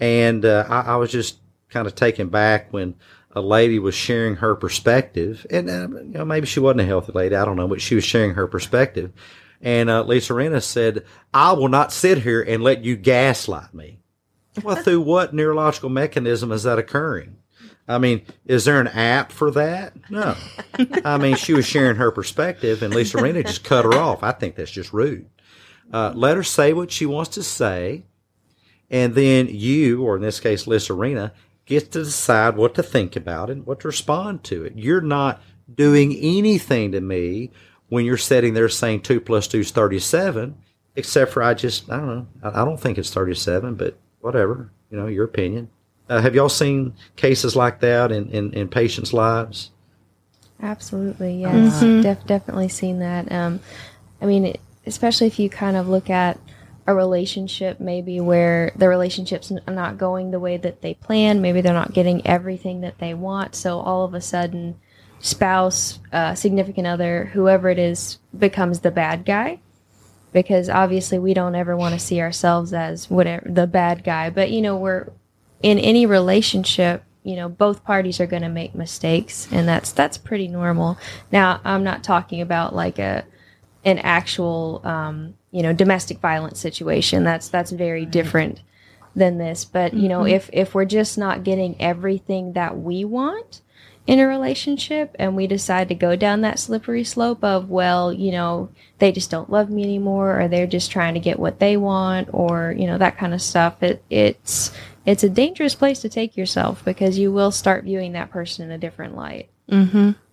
And 0.00 0.44
uh, 0.44 0.66
I, 0.68 0.80
I 0.80 0.96
was 0.96 1.12
just 1.12 1.38
kind 1.70 1.86
of 1.86 1.94
taken 1.94 2.28
back 2.28 2.72
when 2.72 2.96
a 3.32 3.40
lady 3.40 3.78
was 3.78 3.94
sharing 3.94 4.36
her 4.36 4.54
perspective. 4.54 5.46
And, 5.50 5.68
uh, 5.68 5.88
you 6.00 6.18
know, 6.18 6.24
maybe 6.24 6.46
she 6.46 6.60
wasn't 6.60 6.80
a 6.80 6.86
healthy 6.86 7.12
lady. 7.12 7.36
I 7.36 7.44
don't 7.44 7.56
know, 7.56 7.68
but 7.68 7.80
she 7.80 7.94
was 7.94 8.04
sharing 8.04 8.34
her 8.34 8.46
perspective. 8.46 9.12
And 9.60 9.90
uh, 9.90 10.02
Lisa 10.04 10.32
Rinna 10.32 10.62
said, 10.62 11.04
I 11.34 11.52
will 11.52 11.68
not 11.68 11.92
sit 11.92 12.18
here 12.18 12.42
and 12.42 12.62
let 12.62 12.84
you 12.84 12.96
gaslight 12.96 13.74
me. 13.74 13.98
Well, 14.62 14.76
through 14.82 15.02
what 15.02 15.34
neurological 15.34 15.90
mechanism 15.90 16.52
is 16.52 16.62
that 16.62 16.78
occurring? 16.78 17.36
I 17.88 17.98
mean, 17.98 18.22
is 18.44 18.66
there 18.66 18.80
an 18.80 18.88
app 18.88 19.32
for 19.32 19.50
that? 19.52 19.94
No. 20.10 20.36
I 21.04 21.16
mean, 21.16 21.36
she 21.36 21.54
was 21.54 21.66
sharing 21.66 21.96
her 21.96 22.10
perspective, 22.10 22.82
and 22.82 22.94
Lisa 22.94 23.16
Rinna 23.16 23.46
just 23.46 23.64
cut 23.64 23.86
her 23.86 23.94
off. 23.94 24.22
I 24.22 24.32
think 24.32 24.56
that's 24.56 24.70
just 24.70 24.92
rude. 24.92 25.26
Uh, 25.90 26.12
let 26.14 26.36
her 26.36 26.42
say 26.42 26.74
what 26.74 26.92
she 26.92 27.06
wants 27.06 27.30
to 27.30 27.42
say, 27.42 28.04
and 28.90 29.14
then 29.14 29.48
you, 29.48 30.02
or 30.02 30.16
in 30.16 30.22
this 30.22 30.38
case, 30.38 30.66
Lisa 30.66 30.92
Rinna, 30.92 31.32
gets 31.68 31.88
to 31.88 32.02
decide 32.02 32.56
what 32.56 32.74
to 32.74 32.82
think 32.82 33.14
about 33.14 33.50
it 33.50 33.58
and 33.58 33.66
what 33.66 33.80
to 33.80 33.88
respond 33.88 34.42
to 34.42 34.64
it. 34.64 34.72
You're 34.74 35.02
not 35.02 35.42
doing 35.72 36.16
anything 36.16 36.92
to 36.92 37.00
me 37.00 37.50
when 37.90 38.06
you're 38.06 38.16
sitting 38.16 38.54
there 38.54 38.70
saying 38.70 39.02
two 39.02 39.20
plus 39.20 39.46
two 39.46 39.60
is 39.60 39.70
37, 39.70 40.56
except 40.96 41.30
for 41.30 41.42
I 41.42 41.52
just, 41.52 41.90
I 41.90 41.98
don't 41.98 42.06
know, 42.06 42.26
I 42.42 42.62
I 42.62 42.64
don't 42.64 42.80
think 42.80 42.96
it's 42.96 43.12
37, 43.12 43.74
but 43.74 43.98
whatever, 44.20 44.70
you 44.90 44.96
know, 44.96 45.06
your 45.06 45.26
opinion. 45.26 45.68
Uh, 46.08 46.22
have 46.22 46.34
y'all 46.34 46.48
seen 46.48 46.94
cases 47.16 47.54
like 47.54 47.80
that 47.80 48.10
in, 48.10 48.30
in, 48.30 48.52
in 48.54 48.68
patients' 48.68 49.12
lives? 49.12 49.70
Absolutely, 50.62 51.42
yes, 51.42 51.80
def- 51.80 52.26
definitely 52.26 52.68
seen 52.68 52.98
that. 53.00 53.30
Um, 53.30 53.60
I 54.22 54.24
mean, 54.26 54.56
especially 54.86 55.26
if 55.26 55.38
you 55.38 55.50
kind 55.50 55.76
of 55.76 55.86
look 55.86 56.08
at 56.08 56.40
a 56.88 56.94
relationship, 56.94 57.78
maybe 57.78 58.18
where 58.18 58.72
the 58.74 58.88
relationship's 58.88 59.52
not 59.68 59.98
going 59.98 60.30
the 60.30 60.40
way 60.40 60.56
that 60.56 60.80
they 60.80 60.94
plan, 60.94 61.42
maybe 61.42 61.60
they're 61.60 61.74
not 61.74 61.92
getting 61.92 62.26
everything 62.26 62.80
that 62.80 62.98
they 62.98 63.12
want, 63.12 63.54
so 63.54 63.78
all 63.78 64.04
of 64.04 64.14
a 64.14 64.22
sudden, 64.22 64.74
spouse, 65.20 65.98
uh, 66.14 66.34
significant 66.34 66.86
other, 66.86 67.26
whoever 67.34 67.68
it 67.68 67.78
is, 67.78 68.18
becomes 68.36 68.80
the 68.80 68.90
bad 68.90 69.26
guy. 69.26 69.60
Because 70.32 70.70
obviously, 70.70 71.18
we 71.18 71.34
don't 71.34 71.54
ever 71.54 71.76
want 71.76 71.92
to 71.92 72.00
see 72.00 72.22
ourselves 72.22 72.72
as 72.72 73.10
whatever 73.10 73.46
the 73.46 73.66
bad 73.66 74.02
guy, 74.02 74.30
but 74.30 74.50
you 74.50 74.62
know, 74.62 74.76
we're 74.76 75.12
in 75.62 75.78
any 75.78 76.06
relationship 76.06 77.04
you 77.22 77.34
know 77.36 77.48
both 77.48 77.84
parties 77.84 78.20
are 78.20 78.26
going 78.26 78.42
to 78.42 78.48
make 78.48 78.76
mistakes 78.76 79.48
and 79.50 79.66
that's 79.66 79.90
that's 79.90 80.16
pretty 80.16 80.46
normal 80.46 80.96
now 81.32 81.60
i'm 81.64 81.82
not 81.82 82.04
talking 82.04 82.40
about 82.40 82.76
like 82.76 83.00
a 83.00 83.24
an 83.88 83.98
actual 84.00 84.80
um, 84.84 85.34
you 85.50 85.62
know 85.62 85.72
domestic 85.72 86.18
violence 86.18 86.60
situation. 86.60 87.24
That's 87.24 87.48
that's 87.48 87.70
very 87.70 88.04
different 88.06 88.60
than 89.16 89.38
this. 89.38 89.64
But 89.64 89.94
you 89.94 90.08
know 90.08 90.26
if 90.26 90.50
if 90.52 90.74
we're 90.74 90.84
just 90.84 91.18
not 91.18 91.44
getting 91.44 91.80
everything 91.80 92.52
that 92.52 92.78
we 92.78 93.04
want 93.04 93.62
in 94.06 94.20
a 94.20 94.26
relationship 94.26 95.14
and 95.18 95.36
we 95.36 95.46
decide 95.46 95.88
to 95.88 95.94
go 95.94 96.16
down 96.16 96.40
that 96.40 96.58
slippery 96.58 97.04
slope 97.04 97.44
of 97.44 97.68
well 97.68 98.10
you 98.10 98.32
know 98.32 98.70
they 99.00 99.12
just 99.12 99.30
don't 99.30 99.50
love 99.50 99.68
me 99.68 99.82
anymore 99.82 100.40
or 100.40 100.48
they're 100.48 100.66
just 100.66 100.90
trying 100.90 101.12
to 101.12 101.20
get 101.20 101.38
what 101.38 101.58
they 101.60 101.76
want 101.76 102.26
or 102.32 102.74
you 102.78 102.86
know 102.86 102.96
that 102.96 103.18
kind 103.18 103.34
of 103.34 103.42
stuff 103.42 103.82
it 103.82 104.02
it's 104.08 104.72
it's 105.04 105.22
a 105.24 105.28
dangerous 105.28 105.74
place 105.74 106.00
to 106.00 106.08
take 106.08 106.38
yourself 106.38 106.82
because 106.86 107.18
you 107.18 107.30
will 107.30 107.50
start 107.50 107.84
viewing 107.84 108.12
that 108.12 108.30
person 108.30 108.64
in 108.64 108.70
a 108.70 108.78
different 108.78 109.14
light 109.14 109.50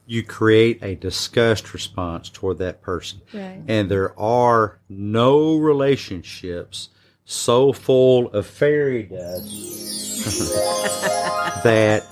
you 0.06 0.24
create 0.24 0.84
a 0.84 0.96
disgust 0.96 1.74
response 1.74 2.30
toward 2.30 2.60
that 2.60 2.82
person. 2.82 3.22
Right. 3.34 3.62
And 3.68 3.90
there 3.90 4.18
are 4.20 4.80
no 4.88 5.58
relationships 5.58 6.90
so 7.26 7.74
full 7.74 8.30
of 8.32 8.46
fairy 8.46 9.04
dust 9.04 10.54
that 11.64 12.06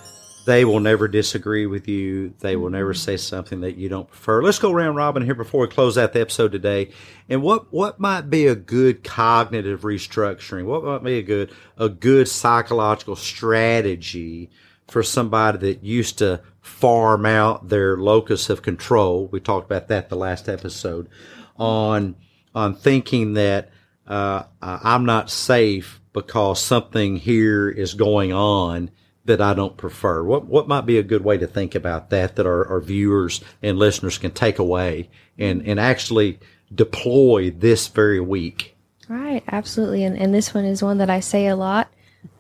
they 0.46 0.66
will 0.66 0.80
never 0.80 1.08
disagree 1.08 1.66
with 1.66 1.88
you. 1.88 2.34
They 2.40 2.56
will 2.56 2.70
never 2.70 2.94
mm-hmm. 2.94 3.00
say 3.00 3.18
something 3.18 3.62
that 3.62 3.78
you 3.78 3.90
don't 3.90 4.08
prefer. 4.08 4.44
Let's 4.44 4.60
go 4.60 4.72
round 4.72 4.98
robin 4.98 5.24
here 5.24 5.36
before 5.36 5.62
we 5.62 5.68
close 5.68 5.98
out 5.98 6.14
the 6.14 6.22
episode 6.22 6.52
today. 6.52 6.90
And 7.30 7.42
what, 7.42 7.72
what 7.72 8.00
might 8.00 8.30
be 8.30 8.48
a 8.48 8.56
good 8.56 9.04
cognitive 9.04 9.82
restructuring? 9.82 10.66
What 10.66 10.84
might 10.84 11.04
be 11.04 11.20
a 11.20 11.24
good, 11.24 11.52
a 11.78 11.90
good 11.90 12.28
psychological 12.28 13.16
strategy 13.16 14.50
for 14.88 15.04
somebody 15.04 15.58
that 15.60 15.84
used 15.84 16.18
to 16.20 16.42
farm 16.62 17.26
out 17.26 17.70
their 17.70 17.98
locus 17.98 18.50
of 18.50 18.62
control? 18.62 19.28
We 19.28 19.40
talked 19.40 19.66
about 19.66 19.88
that 19.88 20.10
the 20.10 20.16
last 20.16 20.48
episode 20.50 21.10
on, 21.58 22.16
on 22.54 22.76
thinking 22.76 23.34
that, 23.34 23.70
uh, 24.06 24.44
I'm 24.62 25.06
not 25.06 25.30
safe 25.30 26.02
because 26.12 26.62
something 26.62 27.18
here 27.18 27.70
is 27.70 27.94
going 27.94 28.34
on 28.34 28.92
that 29.26 29.42
I 29.42 29.54
don't 29.54 29.78
prefer? 29.78 30.24
What 30.24 30.46
what 30.46 30.68
might 30.68 30.86
be 30.86 30.98
a 30.98 31.04
good 31.04 31.24
way 31.24 31.38
to 31.38 31.48
think 31.48 31.76
about 31.76 32.10
that 32.10 32.36
that 32.36 32.46
our, 32.46 32.68
our 32.68 32.82
viewers 32.82 33.42
and 33.62 33.78
listeners 33.78 34.18
can 34.18 34.32
take 34.32 34.60
away 34.60 35.10
and, 35.38 35.66
and 35.66 35.80
actually 35.80 36.40
deploy 36.74 37.52
this 37.52 37.88
very 37.88 38.20
week? 38.20 38.76
Right, 39.08 39.44
absolutely. 39.48 40.04
And, 40.04 40.18
and 40.18 40.34
this 40.34 40.54
one 40.54 40.66
is 40.66 40.84
one 40.84 40.98
that 41.00 41.10
I 41.10 41.20
say 41.20 41.48
a 41.48 41.56
lot, 41.56 41.90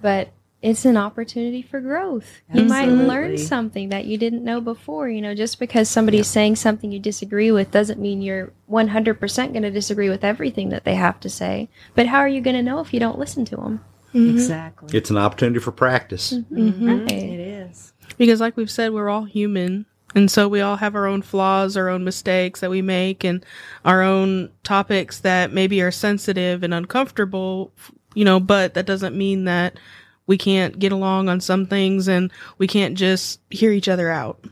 but 0.01 0.29
it's 0.63 0.86
an 0.86 0.95
opportunity 0.95 1.62
for 1.62 1.82
growth. 1.82 2.41
You 2.54 2.63
might 2.63 2.88
learn 2.88 3.38
something 3.38 3.89
that 3.89 4.06
you 4.06 4.17
didn't 4.17 4.45
know 4.45 4.62
before. 4.62 5.10
You 5.10 5.21
know, 5.21 5.36
just 5.36 5.60
because 5.60 5.89
somebody's 5.89 6.28
saying 6.28 6.56
something 6.56 6.89
you 6.89 6.99
disagree 6.99 7.52
with 7.52 7.69
doesn't 7.69 7.99
mean 7.99 8.21
you're 8.21 8.54
100% 8.71 9.19
going 9.52 9.62
to 9.62 9.69
disagree 9.69 10.10
with 10.10 10.23
everything 10.23 10.69
that 10.69 10.86
they 10.86 10.95
have 10.95 11.19
to 11.19 11.30
say. 11.30 11.67
But 11.95 12.08
how 12.08 12.19
are 12.19 12.30
you 12.30 12.39
going 12.39 12.56
to 12.56 12.63
know 12.63 12.80
if 12.80 12.93
you 12.93 12.99
don't 13.02 13.19
listen 13.19 13.43
to 13.45 13.58
them? 13.58 13.84
Mm-hmm. 14.13 14.30
Exactly. 14.30 14.97
It's 14.97 15.10
an 15.10 15.17
opportunity 15.17 15.60
for 15.60 15.73
practice. 15.73 16.32
Mm-hmm. 16.32 16.58
Mm-hmm. 16.58 16.99
Right. 17.02 17.12
It 17.12 17.39
is. 17.41 17.91
Because, 18.17 18.39
like 18.39 18.56
we've 18.56 18.71
said, 18.71 18.93
we're 18.93 19.10
all 19.10 19.26
human 19.26 19.86
And 20.15 20.30
so 20.30 20.47
we 20.47 20.62
all 20.62 20.78
have 20.78 20.95
our 20.95 21.08
own 21.08 21.21
flaws, 21.21 21.76
our 21.76 21.89
own 21.89 22.04
mistakes 22.04 22.60
that 22.60 22.69
we 22.69 22.82
make, 22.82 23.23
and 23.23 23.45
our 23.84 24.02
own 24.04 24.52
topics 24.63 25.19
that 25.19 25.52
maybe 25.52 25.82
are 25.82 25.91
sensitive 25.91 26.63
and 26.63 26.73
uncomfortable, 26.73 27.71
you 28.13 28.26
know, 28.26 28.39
but 28.39 28.76
that 28.76 28.86
doesn't 28.86 29.15
mean 29.17 29.45
that 29.45 29.80
we 30.27 30.38
can't 30.38 30.79
get 30.79 30.91
along 30.91 31.29
on 31.29 31.39
some 31.41 31.65
things 31.65 32.07
and 32.07 32.31
we 32.57 32.67
can't 32.67 32.95
just 32.97 33.39
hear 33.49 33.71
each 33.71 33.89
other 33.89 34.09
out. 34.09 34.43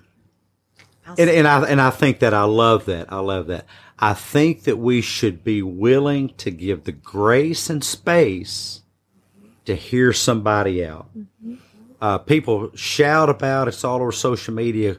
And, 1.17 1.29
and 1.29 1.47
I 1.47 1.63
and 1.67 1.81
I 1.81 1.89
think 1.89 2.19
that 2.19 2.33
I 2.33 2.43
love 2.43 2.85
that. 2.85 3.11
I 3.11 3.19
love 3.19 3.47
that. 3.47 3.65
I 3.99 4.13
think 4.13 4.63
that 4.63 4.77
we 4.77 5.01
should 5.01 5.43
be 5.43 5.61
willing 5.61 6.29
to 6.37 6.51
give 6.51 6.85
the 6.85 6.91
grace 6.91 7.69
and 7.69 7.83
space 7.83 8.81
to 9.65 9.75
hear 9.75 10.13
somebody 10.13 10.85
out. 10.85 11.09
Uh, 11.99 12.17
people 12.17 12.71
shout 12.75 13.29
about 13.29 13.67
it's 13.67 13.83
all 13.83 14.01
over 14.01 14.11
social 14.11 14.53
media, 14.53 14.97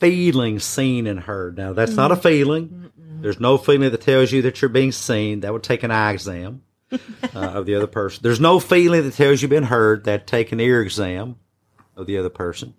feeling 0.00 0.58
seen 0.58 1.06
and 1.06 1.20
heard. 1.20 1.56
Now 1.56 1.72
that's 1.72 1.94
not 1.94 2.12
a 2.12 2.16
feeling. 2.16 2.90
There's 3.20 3.40
no 3.40 3.58
feeling 3.58 3.90
that 3.90 4.00
tells 4.00 4.30
you 4.30 4.42
that 4.42 4.62
you're 4.62 4.68
being 4.68 4.92
seen. 4.92 5.40
That 5.40 5.52
would 5.52 5.64
take 5.64 5.82
an 5.82 5.90
eye 5.90 6.12
exam 6.12 6.62
uh, 6.92 6.98
of 7.34 7.66
the 7.66 7.74
other 7.74 7.86
person. 7.86 8.20
There's 8.22 8.40
no 8.40 8.60
feeling 8.60 9.02
that 9.02 9.14
tells 9.14 9.42
you've 9.42 9.50
been 9.50 9.64
heard. 9.64 10.04
That 10.04 10.26
take 10.26 10.52
an 10.52 10.60
ear 10.60 10.82
exam 10.82 11.36
of 11.96 12.06
the 12.06 12.18
other 12.18 12.30
person. 12.30 12.74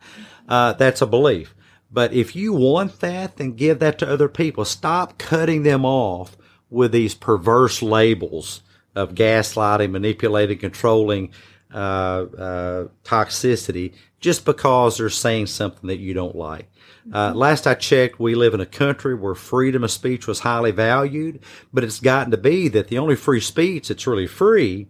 Uh, 0.48 0.74
that's 0.74 1.02
a 1.02 1.08
belief. 1.08 1.56
But 1.91 2.13
if 2.13 2.36
you 2.36 2.54
want 2.54 3.00
that, 3.00 3.38
then 3.38 3.54
give 3.54 3.80
that 3.80 4.00
to 4.00 4.10
other 4.10 4.30
people. 4.30 4.63
Stop 4.65 5.17
cutting 5.17 5.63
them 5.63 5.86
off 5.86 6.38
with 6.69 6.91
these 6.91 7.15
perverse 7.15 7.82
labels 7.82 8.62
of 8.95 9.15
gaslighting, 9.15 9.91
manipulating, 9.91 10.60
controlling, 10.60 11.32
uh, 11.74 12.26
uh, 12.38 12.88
toxicity 13.04 13.93
just 14.19 14.45
because 14.45 14.98
they're 14.98 15.10
saying 15.10 15.48
something 15.48 15.88
that 15.88 16.00
you 16.00 16.13
don't 16.13 16.36
like. 16.36 16.69
Uh, 17.12 17.34
last 17.34 17.65
I 17.65 17.74
checked, 17.74 18.19
we 18.19 18.36
live 18.36 18.54
in 18.54 18.62
a 18.62 18.65
country 18.65 19.15
where 19.15 19.36
freedom 19.36 19.84
of 19.84 19.91
speech 19.91 20.28
was 20.28 20.41
highly 20.41 20.72
valued, 20.72 21.39
but 21.74 21.84
it's 21.84 22.00
gotten 22.00 22.32
to 22.32 22.38
be 22.38 22.67
that 22.69 22.88
the 22.88 23.00
only 23.00 23.15
free 23.15 23.39
speech 23.39 23.88
that's 23.88 24.06
really 24.06 24.28
free 24.28 24.88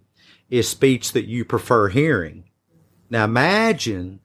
is 0.50 0.68
speech 0.68 1.14
that 1.14 1.26
you 1.28 1.46
prefer 1.46 1.88
hearing. 1.88 2.44
Now 3.10 3.24
imagine 3.24 4.20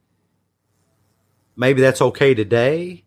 maybe 1.57 1.81
that's 1.81 2.03
okay 2.03 2.35
today, 2.35 3.05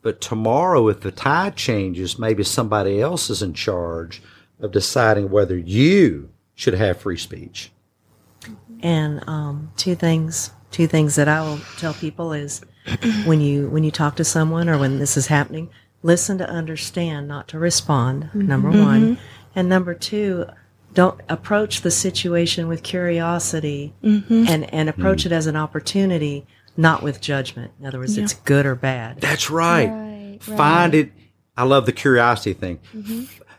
but 0.00 0.20
tomorrow, 0.20 0.88
if 0.88 1.00
the 1.00 1.12
tide 1.12 1.56
changes, 1.56 2.18
maybe 2.18 2.42
somebody 2.42 3.00
else 3.00 3.30
is 3.30 3.42
in 3.42 3.54
charge 3.54 4.22
of 4.60 4.72
deciding 4.72 5.30
whether 5.30 5.56
you 5.56 6.30
should 6.54 6.74
have 6.74 7.00
free 7.00 7.18
speech. 7.18 7.70
And 8.82 9.22
um, 9.28 9.72
two 9.76 9.94
things, 9.94 10.52
two 10.70 10.86
things 10.86 11.16
that 11.16 11.28
I 11.28 11.42
will 11.42 11.60
tell 11.76 11.94
people 11.94 12.32
is 12.32 12.62
when 13.24 13.40
you 13.40 13.68
when 13.68 13.84
you 13.84 13.90
talk 13.90 14.16
to 14.16 14.24
someone 14.24 14.68
or 14.68 14.78
when 14.78 14.98
this 14.98 15.16
is 15.16 15.28
happening, 15.28 15.70
listen 16.02 16.38
to 16.38 16.48
understand, 16.48 17.28
not 17.28 17.48
to 17.48 17.58
respond. 17.58 18.24
Mm-hmm. 18.24 18.46
Number 18.46 18.70
one, 18.70 19.02
mm-hmm. 19.02 19.22
and 19.54 19.68
number 19.68 19.94
two, 19.94 20.46
don't 20.94 21.20
approach 21.28 21.82
the 21.82 21.90
situation 21.90 22.68
with 22.68 22.82
curiosity 22.82 23.94
mm-hmm. 24.02 24.46
and 24.48 24.72
and 24.72 24.88
approach 24.88 25.24
it 25.26 25.32
as 25.32 25.46
an 25.46 25.56
opportunity, 25.56 26.46
not 26.76 27.02
with 27.02 27.20
judgment. 27.20 27.72
In 27.78 27.86
other 27.86 27.98
words, 27.98 28.18
it's 28.18 28.34
good 28.34 28.66
or 28.66 28.74
bad. 28.74 29.20
That's 29.20 29.50
right. 29.50 29.88
Right, 29.88 30.38
Find 30.40 30.94
it. 30.94 31.12
I 31.56 31.64
love 31.64 31.86
the 31.86 31.92
curiosity 31.92 32.54
thing. 32.54 32.80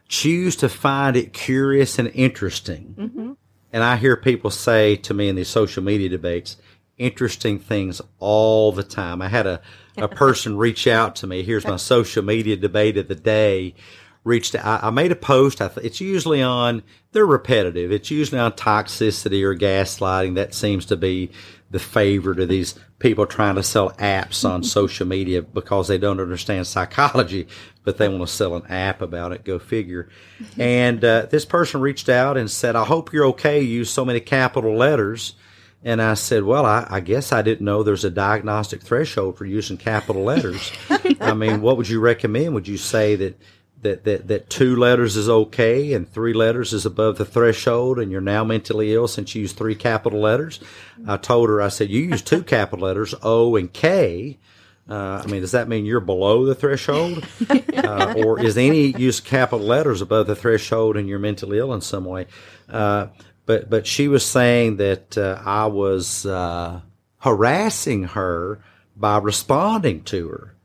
Choose 0.09 0.55
to 0.57 0.69
find 0.69 1.15
it 1.15 1.33
curious 1.33 1.97
and 1.97 2.09
interesting. 2.09 3.37
And 3.71 3.83
I 3.83 3.95
hear 3.95 4.15
people 4.15 4.51
say 4.51 4.95
to 4.97 5.13
me 5.15 5.29
in 5.29 5.35
these 5.35 5.47
social 5.47 5.83
media 5.83 6.07
debates, 6.07 6.57
interesting 6.97 7.59
things 7.59 8.01
all 8.19 8.71
the 8.71 8.83
time. 8.83 9.21
I 9.21 9.29
had 9.29 9.47
a, 9.47 9.61
a 9.97 10.07
person 10.07 10.57
reach 10.57 10.87
out 10.87 11.15
to 11.17 11.27
me. 11.27 11.43
Here's 11.43 11.65
my 11.65 11.77
social 11.77 12.23
media 12.23 12.55
debate 12.55 12.97
of 12.97 13.07
the 13.07 13.15
day. 13.15 13.75
Reached 14.23 14.55
I, 14.55 14.79
I 14.83 14.89
made 14.89 15.11
a 15.11 15.17
post. 15.17 15.61
I 15.61 15.67
th- 15.67 15.85
it's 15.85 15.99
usually 15.99 16.41
on, 16.41 16.83
they're 17.11 17.25
repetitive. 17.25 17.91
It's 17.91 18.09
usually 18.09 18.39
on 18.39 18.53
toxicity 18.53 19.43
or 19.43 19.55
gaslighting. 19.55 20.35
That 20.35 20.53
seems 20.53 20.85
to 20.85 20.95
be 20.95 21.29
the 21.71 21.79
favorite 21.79 22.39
of 22.39 22.47
these 22.47 22.75
people 22.99 23.25
trying 23.25 23.55
to 23.55 23.63
sell 23.63 23.91
apps 23.93 24.47
on 24.47 24.63
social 24.63 25.05
media 25.05 25.41
because 25.41 25.89
they 25.89 25.97
don't 25.97 26.21
understand 26.21 26.67
psychology, 26.67 27.47
but 27.83 27.97
they 27.97 28.07
want 28.07 28.21
to 28.21 28.27
sell 28.27 28.55
an 28.55 28.65
app 28.67 29.01
about 29.01 29.33
it. 29.33 29.43
Go 29.43 29.59
figure. 29.59 30.09
And 30.57 31.03
uh, 31.03 31.25
this 31.29 31.45
person 31.45 31.81
reached 31.81 32.09
out 32.09 32.37
and 32.37 32.51
said, 32.51 32.75
I 32.75 32.85
hope 32.85 33.11
you're 33.11 33.25
okay. 33.27 33.61
You 33.61 33.79
use 33.79 33.89
so 33.89 34.05
many 34.05 34.19
capital 34.19 34.75
letters. 34.75 35.35
And 35.83 36.01
I 36.01 36.13
said, 36.13 36.43
well, 36.43 36.65
I, 36.65 36.87
I 36.89 36.99
guess 37.01 37.31
I 37.33 37.41
didn't 37.41 37.65
know 37.65 37.83
there's 37.83 38.05
a 38.05 38.09
diagnostic 38.09 38.81
threshold 38.81 39.37
for 39.37 39.45
using 39.45 39.77
capital 39.77 40.23
letters. 40.23 40.71
I 41.19 41.33
mean, 41.33 41.61
what 41.61 41.77
would 41.77 41.89
you 41.89 41.99
recommend? 41.99 42.53
Would 42.53 42.69
you 42.69 42.77
say 42.77 43.15
that, 43.17 43.37
that, 43.81 44.05
that, 44.05 44.27
that 44.29 44.49
two 44.49 44.77
letters 44.77 45.17
is 45.17 45.27
okay 45.27 45.91
and 45.91 46.09
three 46.09 46.33
letters 46.33 46.71
is 46.71 46.85
above 46.85 47.17
the 47.17 47.25
threshold 47.25 47.99
and 47.99 48.11
you're 48.11 48.21
now 48.21 48.45
mentally 48.45 48.93
ill 48.93 49.09
since 49.09 49.35
you 49.35 49.41
use 49.41 49.51
three 49.51 49.75
capital 49.75 50.21
letters? 50.21 50.61
I 51.05 51.17
told 51.17 51.49
her, 51.49 51.61
I 51.61 51.67
said, 51.67 51.89
you 51.89 52.01
use 52.01 52.21
two 52.21 52.43
capital 52.43 52.85
letters, 52.85 53.13
O 53.21 53.57
and 53.57 53.71
K. 53.71 54.39
Uh, 54.87 55.21
I 55.23 55.27
mean, 55.27 55.41
does 55.41 55.51
that 55.51 55.67
mean 55.67 55.85
you're 55.85 56.01
below 56.01 56.45
the 56.45 56.55
threshold? 56.55 57.25
uh, 57.49 58.13
or 58.17 58.39
is 58.39 58.57
any 58.57 58.87
use 58.97 59.19
capital 59.19 59.65
letters 59.65 60.01
above 60.01 60.27
the 60.27 60.35
threshold 60.35 60.95
and 60.95 61.07
you're 61.09 61.19
mentally 61.19 61.57
ill 61.57 61.73
in 61.73 61.81
some 61.81 62.05
way? 62.05 62.27
Uh, 62.69 63.07
but 63.45 63.69
but 63.69 63.85
she 63.87 64.07
was 64.07 64.25
saying 64.25 64.77
that 64.77 65.17
uh, 65.17 65.41
I 65.43 65.65
was 65.67 66.25
uh, 66.25 66.81
harassing 67.19 68.03
her 68.03 68.59
by 68.95 69.17
responding 69.17 70.03
to 70.05 70.27
her, 70.29 70.55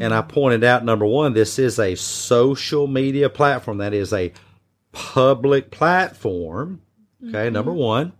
and 0.00 0.14
I 0.14 0.22
pointed 0.22 0.64
out 0.64 0.84
number 0.84 1.06
one, 1.06 1.34
this 1.34 1.58
is 1.58 1.78
a 1.78 1.94
social 1.94 2.86
media 2.86 3.28
platform 3.28 3.78
that 3.78 3.92
is 3.94 4.12
a 4.12 4.32
public 4.92 5.70
platform. 5.70 6.80
Okay, 7.28 7.50
number 7.50 7.72
one. 7.72 8.12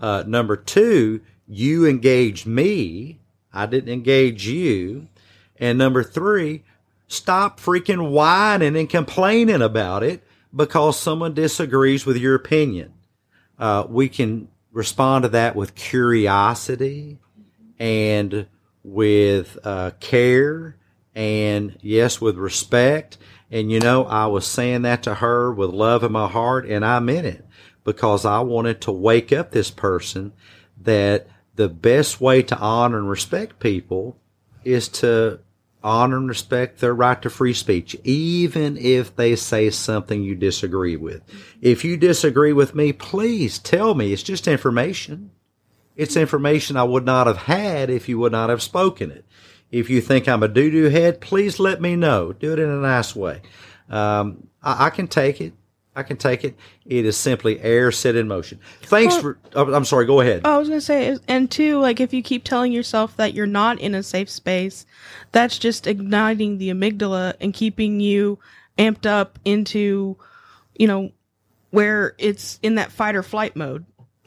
Uh, 0.00 0.24
number 0.26 0.56
two, 0.56 1.20
you 1.46 1.86
engaged 1.86 2.46
me. 2.46 3.20
I 3.52 3.66
didn't 3.66 3.92
engage 3.92 4.46
you. 4.46 5.08
And 5.58 5.78
number 5.78 6.02
three, 6.02 6.64
stop 7.08 7.60
freaking 7.60 8.10
whining 8.10 8.76
and 8.76 8.88
complaining 8.90 9.62
about 9.62 10.02
it 10.02 10.22
because 10.54 10.98
someone 10.98 11.34
disagrees 11.34 12.04
with 12.04 12.16
your 12.16 12.34
opinion. 12.34 12.92
Uh, 13.58 13.86
we 13.88 14.08
can 14.08 14.48
respond 14.72 15.22
to 15.22 15.28
that 15.30 15.56
with 15.56 15.74
curiosity 15.74 17.18
and 17.78 18.46
with 18.82 19.58
uh, 19.64 19.90
care 20.00 20.76
and 21.14 21.76
yes, 21.80 22.20
with 22.20 22.36
respect. 22.36 23.18
And 23.50 23.70
you 23.70 23.80
know, 23.80 24.04
I 24.04 24.26
was 24.26 24.46
saying 24.46 24.82
that 24.82 25.02
to 25.04 25.14
her 25.14 25.52
with 25.52 25.70
love 25.70 26.04
in 26.04 26.12
my 26.12 26.28
heart 26.28 26.66
and 26.66 26.84
I 26.84 26.98
meant 27.00 27.26
it 27.26 27.44
because 27.84 28.24
I 28.24 28.40
wanted 28.40 28.80
to 28.82 28.92
wake 28.92 29.32
up 29.32 29.50
this 29.50 29.70
person 29.70 30.32
that 30.82 31.26
the 31.54 31.68
best 31.68 32.20
way 32.20 32.42
to 32.42 32.58
honor 32.58 32.98
and 32.98 33.08
respect 33.08 33.58
people 33.60 34.18
is 34.64 34.88
to 34.88 35.40
honor 35.86 36.16
and 36.16 36.28
respect 36.28 36.80
their 36.80 36.92
right 36.92 37.22
to 37.22 37.30
free 37.30 37.54
speech, 37.54 37.94
even 38.02 38.76
if 38.76 39.14
they 39.14 39.36
say 39.36 39.70
something 39.70 40.20
you 40.20 40.34
disagree 40.34 40.96
with. 40.96 41.22
If 41.62 41.84
you 41.84 41.96
disagree 41.96 42.52
with 42.52 42.74
me, 42.74 42.92
please 42.92 43.60
tell 43.60 43.94
me. 43.94 44.12
It's 44.12 44.24
just 44.24 44.48
information. 44.48 45.30
It's 45.94 46.16
information 46.16 46.76
I 46.76 46.82
would 46.82 47.04
not 47.04 47.28
have 47.28 47.36
had 47.36 47.88
if 47.88 48.08
you 48.08 48.18
would 48.18 48.32
not 48.32 48.50
have 48.50 48.62
spoken 48.62 49.12
it. 49.12 49.24
If 49.70 49.88
you 49.88 50.00
think 50.00 50.28
I'm 50.28 50.42
a 50.42 50.48
doo 50.48 50.72
doo 50.72 50.88
head, 50.88 51.20
please 51.20 51.60
let 51.60 51.80
me 51.80 51.94
know. 51.94 52.32
Do 52.32 52.52
it 52.52 52.58
in 52.58 52.68
a 52.68 52.80
nice 52.80 53.14
way. 53.14 53.42
Um, 53.88 54.48
I, 54.62 54.86
I 54.86 54.90
can 54.90 55.06
take 55.06 55.40
it. 55.40 55.54
I 55.96 56.02
can 56.02 56.18
take 56.18 56.44
it. 56.44 56.54
It 56.84 57.06
is 57.06 57.16
simply 57.16 57.58
air 57.60 57.90
set 57.90 58.14
in 58.16 58.28
motion. 58.28 58.60
Thanks 58.82 59.14
Well- 59.14 59.22
for. 59.22 59.38
oh, 59.54 59.72
I'm 59.74 59.86
sorry. 59.86 60.04
Go 60.04 60.20
ahead. 60.20 60.42
Oh, 60.44 60.54
I 60.56 60.58
was 60.58 60.68
gonna 60.68 60.80
say, 60.82 61.16
and 61.26 61.50
two, 61.50 61.80
like 61.80 62.00
if 62.00 62.12
you 62.12 62.22
keep 62.22 62.44
telling 62.44 62.70
yourself 62.70 63.16
that 63.16 63.32
you're 63.32 63.46
not 63.46 63.80
in 63.80 63.94
a 63.94 64.02
safe 64.02 64.28
space, 64.28 64.84
that's 65.32 65.58
just 65.58 65.86
igniting 65.86 66.58
the 66.58 66.68
amygdala 66.68 67.32
and 67.40 67.54
keeping 67.54 67.98
you 68.00 68.38
amped 68.78 69.06
up 69.06 69.38
into, 69.46 70.16
you 70.78 70.86
know, 70.86 71.10
where 71.70 72.14
it's 72.18 72.60
in 72.62 72.74
that 72.74 72.92
fight 72.92 73.16
or 73.16 73.22
flight 73.22 73.56
mode. 73.56 73.86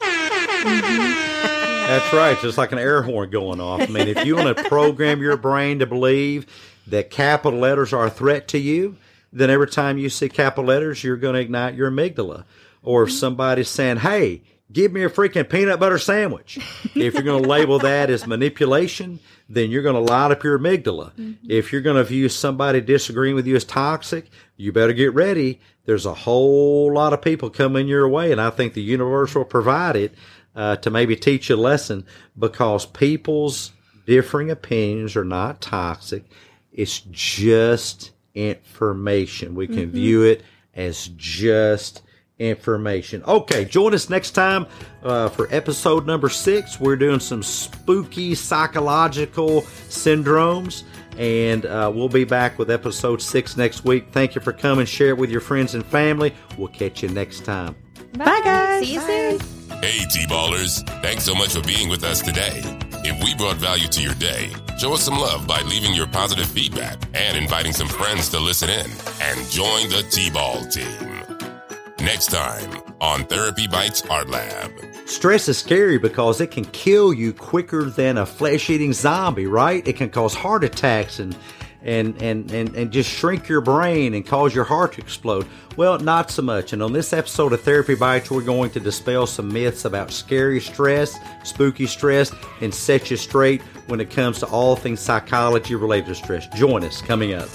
That's 1.90 2.12
right. 2.12 2.38
Just 2.40 2.58
like 2.58 2.70
an 2.72 2.78
air 2.78 3.02
horn 3.02 3.30
going 3.30 3.60
off. 3.60 3.80
I 3.80 3.86
mean, 3.86 4.08
if 4.08 4.24
you 4.24 4.36
want 4.36 4.56
to 4.56 4.64
program 4.64 5.20
your 5.20 5.36
brain 5.36 5.80
to 5.80 5.86
believe 5.86 6.46
that 6.86 7.10
capital 7.10 7.58
letters 7.58 7.92
are 7.92 8.06
a 8.06 8.10
threat 8.10 8.46
to 8.48 8.58
you, 8.58 8.96
then 9.32 9.50
every 9.50 9.68
time 9.68 9.98
you 9.98 10.08
see 10.08 10.28
capital 10.28 10.64
letters, 10.64 11.04
you're 11.04 11.16
going 11.16 11.34
to 11.34 11.40
ignite 11.40 11.74
your 11.74 11.90
amygdala. 11.90 12.44
Or 12.82 13.04
if 13.04 13.12
somebody's 13.12 13.68
saying, 13.68 13.98
hey, 13.98 14.42
give 14.72 14.92
me 14.92 15.02
a 15.04 15.10
freaking 15.10 15.48
peanut 15.48 15.80
butter 15.80 15.98
sandwich. 15.98 16.58
If 16.94 17.14
you're 17.14 17.22
going 17.22 17.42
to 17.42 17.48
label 17.48 17.78
that 17.80 18.10
as 18.10 18.26
manipulation, 18.26 19.20
then 19.48 19.70
you're 19.70 19.82
going 19.82 19.94
to 19.94 20.12
light 20.12 20.32
up 20.32 20.42
your 20.42 20.58
amygdala. 20.58 21.12
If 21.48 21.72
you're 21.72 21.80
going 21.80 21.96
to 21.96 22.04
view 22.04 22.28
somebody 22.28 22.80
disagreeing 22.80 23.34
with 23.34 23.46
you 23.46 23.56
as 23.56 23.64
toxic, 23.64 24.28
you 24.56 24.72
better 24.72 24.92
get 24.92 25.14
ready. 25.14 25.60
There's 25.84 26.06
a 26.06 26.14
whole 26.14 26.92
lot 26.92 27.12
of 27.12 27.22
people 27.22 27.48
coming 27.48 27.88
your 27.88 28.08
way, 28.08 28.32
and 28.32 28.40
I 28.40 28.50
think 28.50 28.74
the 28.74 28.82
universe 28.82 29.34
will 29.34 29.44
provide 29.44 29.96
it 29.96 30.14
uh, 30.54 30.76
to 30.76 30.90
maybe 30.90 31.16
teach 31.16 31.48
you 31.48 31.56
a 31.56 31.56
lesson 31.56 32.04
because 32.38 32.86
people's 32.86 33.72
differing 34.06 34.50
opinions 34.50 35.16
are 35.16 35.24
not 35.24 35.60
toxic. 35.60 36.24
It's 36.72 37.00
just 37.10 38.10
information. 38.34 39.54
We 39.54 39.66
can 39.66 39.90
view 39.90 40.22
it 40.24 40.42
as 40.74 41.10
just 41.16 42.02
information. 42.38 43.22
Okay, 43.24 43.64
join 43.64 43.94
us 43.94 44.08
next 44.08 44.30
time 44.32 44.66
uh, 45.02 45.28
for 45.28 45.46
episode 45.50 46.06
number 46.06 46.28
six. 46.28 46.80
We're 46.80 46.96
doing 46.96 47.20
some 47.20 47.42
spooky 47.42 48.34
psychological 48.34 49.62
syndromes, 49.88 50.84
and 51.18 51.66
uh, 51.66 51.92
we'll 51.94 52.08
be 52.08 52.24
back 52.24 52.58
with 52.58 52.70
episode 52.70 53.20
six 53.20 53.56
next 53.56 53.84
week. 53.84 54.06
Thank 54.10 54.34
you 54.34 54.40
for 54.40 54.52
coming. 54.52 54.86
Share 54.86 55.10
it 55.10 55.18
with 55.18 55.30
your 55.30 55.42
friends 55.42 55.74
and 55.74 55.84
family. 55.84 56.34
We'll 56.56 56.68
catch 56.68 57.02
you 57.02 57.10
next 57.10 57.44
time. 57.44 57.76
Bye, 58.14 58.40
guys. 58.42 58.86
See 58.86 58.94
you 58.94 59.00
soon. 59.00 59.38
Hey, 59.80 60.04
T-Ballers. 60.10 60.86
Thanks 61.02 61.24
so 61.24 61.34
much 61.34 61.54
for 61.54 61.62
being 61.62 61.88
with 61.88 62.04
us 62.04 62.20
today. 62.20 62.89
If 63.02 63.24
we 63.24 63.34
brought 63.34 63.56
value 63.56 63.88
to 63.88 64.02
your 64.02 64.14
day, 64.14 64.50
show 64.78 64.92
us 64.92 65.02
some 65.02 65.18
love 65.18 65.46
by 65.46 65.62
leaving 65.62 65.94
your 65.94 66.06
positive 66.06 66.46
feedback 66.46 66.98
and 67.14 67.34
inviting 67.34 67.72
some 67.72 67.88
friends 67.88 68.28
to 68.28 68.38
listen 68.38 68.68
in 68.68 68.90
and 69.22 69.50
join 69.50 69.88
the 69.88 70.06
T-Ball 70.10 70.66
team. 70.66 72.04
Next 72.04 72.26
time 72.26 72.82
on 73.00 73.24
Therapy 73.24 73.66
Bites 73.66 74.02
Art 74.10 74.28
Lab. 74.28 74.70
Stress 75.06 75.48
is 75.48 75.56
scary 75.56 75.96
because 75.96 76.42
it 76.42 76.50
can 76.50 76.66
kill 76.66 77.14
you 77.14 77.32
quicker 77.32 77.84
than 77.86 78.18
a 78.18 78.26
flesh-eating 78.26 78.92
zombie, 78.92 79.46
right? 79.46 79.86
It 79.88 79.96
can 79.96 80.10
cause 80.10 80.34
heart 80.34 80.62
attacks 80.62 81.18
and 81.18 81.34
and, 81.82 82.20
and, 82.22 82.50
and, 82.50 82.74
and 82.74 82.90
just 82.90 83.10
shrink 83.10 83.48
your 83.48 83.60
brain 83.60 84.14
and 84.14 84.26
cause 84.26 84.54
your 84.54 84.64
heart 84.64 84.92
to 84.94 85.00
explode. 85.00 85.46
Well, 85.76 85.98
not 85.98 86.30
so 86.30 86.42
much. 86.42 86.72
And 86.72 86.82
on 86.82 86.92
this 86.92 87.12
episode 87.12 87.52
of 87.52 87.60
Therapy 87.62 87.94
Bites, 87.94 88.30
we're 88.30 88.42
going 88.42 88.70
to 88.70 88.80
dispel 88.80 89.26
some 89.26 89.52
myths 89.52 89.84
about 89.84 90.10
scary 90.10 90.60
stress, 90.60 91.18
spooky 91.44 91.86
stress, 91.86 92.32
and 92.60 92.74
set 92.74 93.10
you 93.10 93.16
straight 93.16 93.62
when 93.86 94.00
it 94.00 94.10
comes 94.10 94.38
to 94.40 94.46
all 94.46 94.76
things 94.76 95.00
psychology 95.00 95.74
related 95.74 96.06
to 96.06 96.14
stress. 96.14 96.46
Join 96.48 96.84
us 96.84 97.00
coming 97.00 97.34
up. 97.34 97.48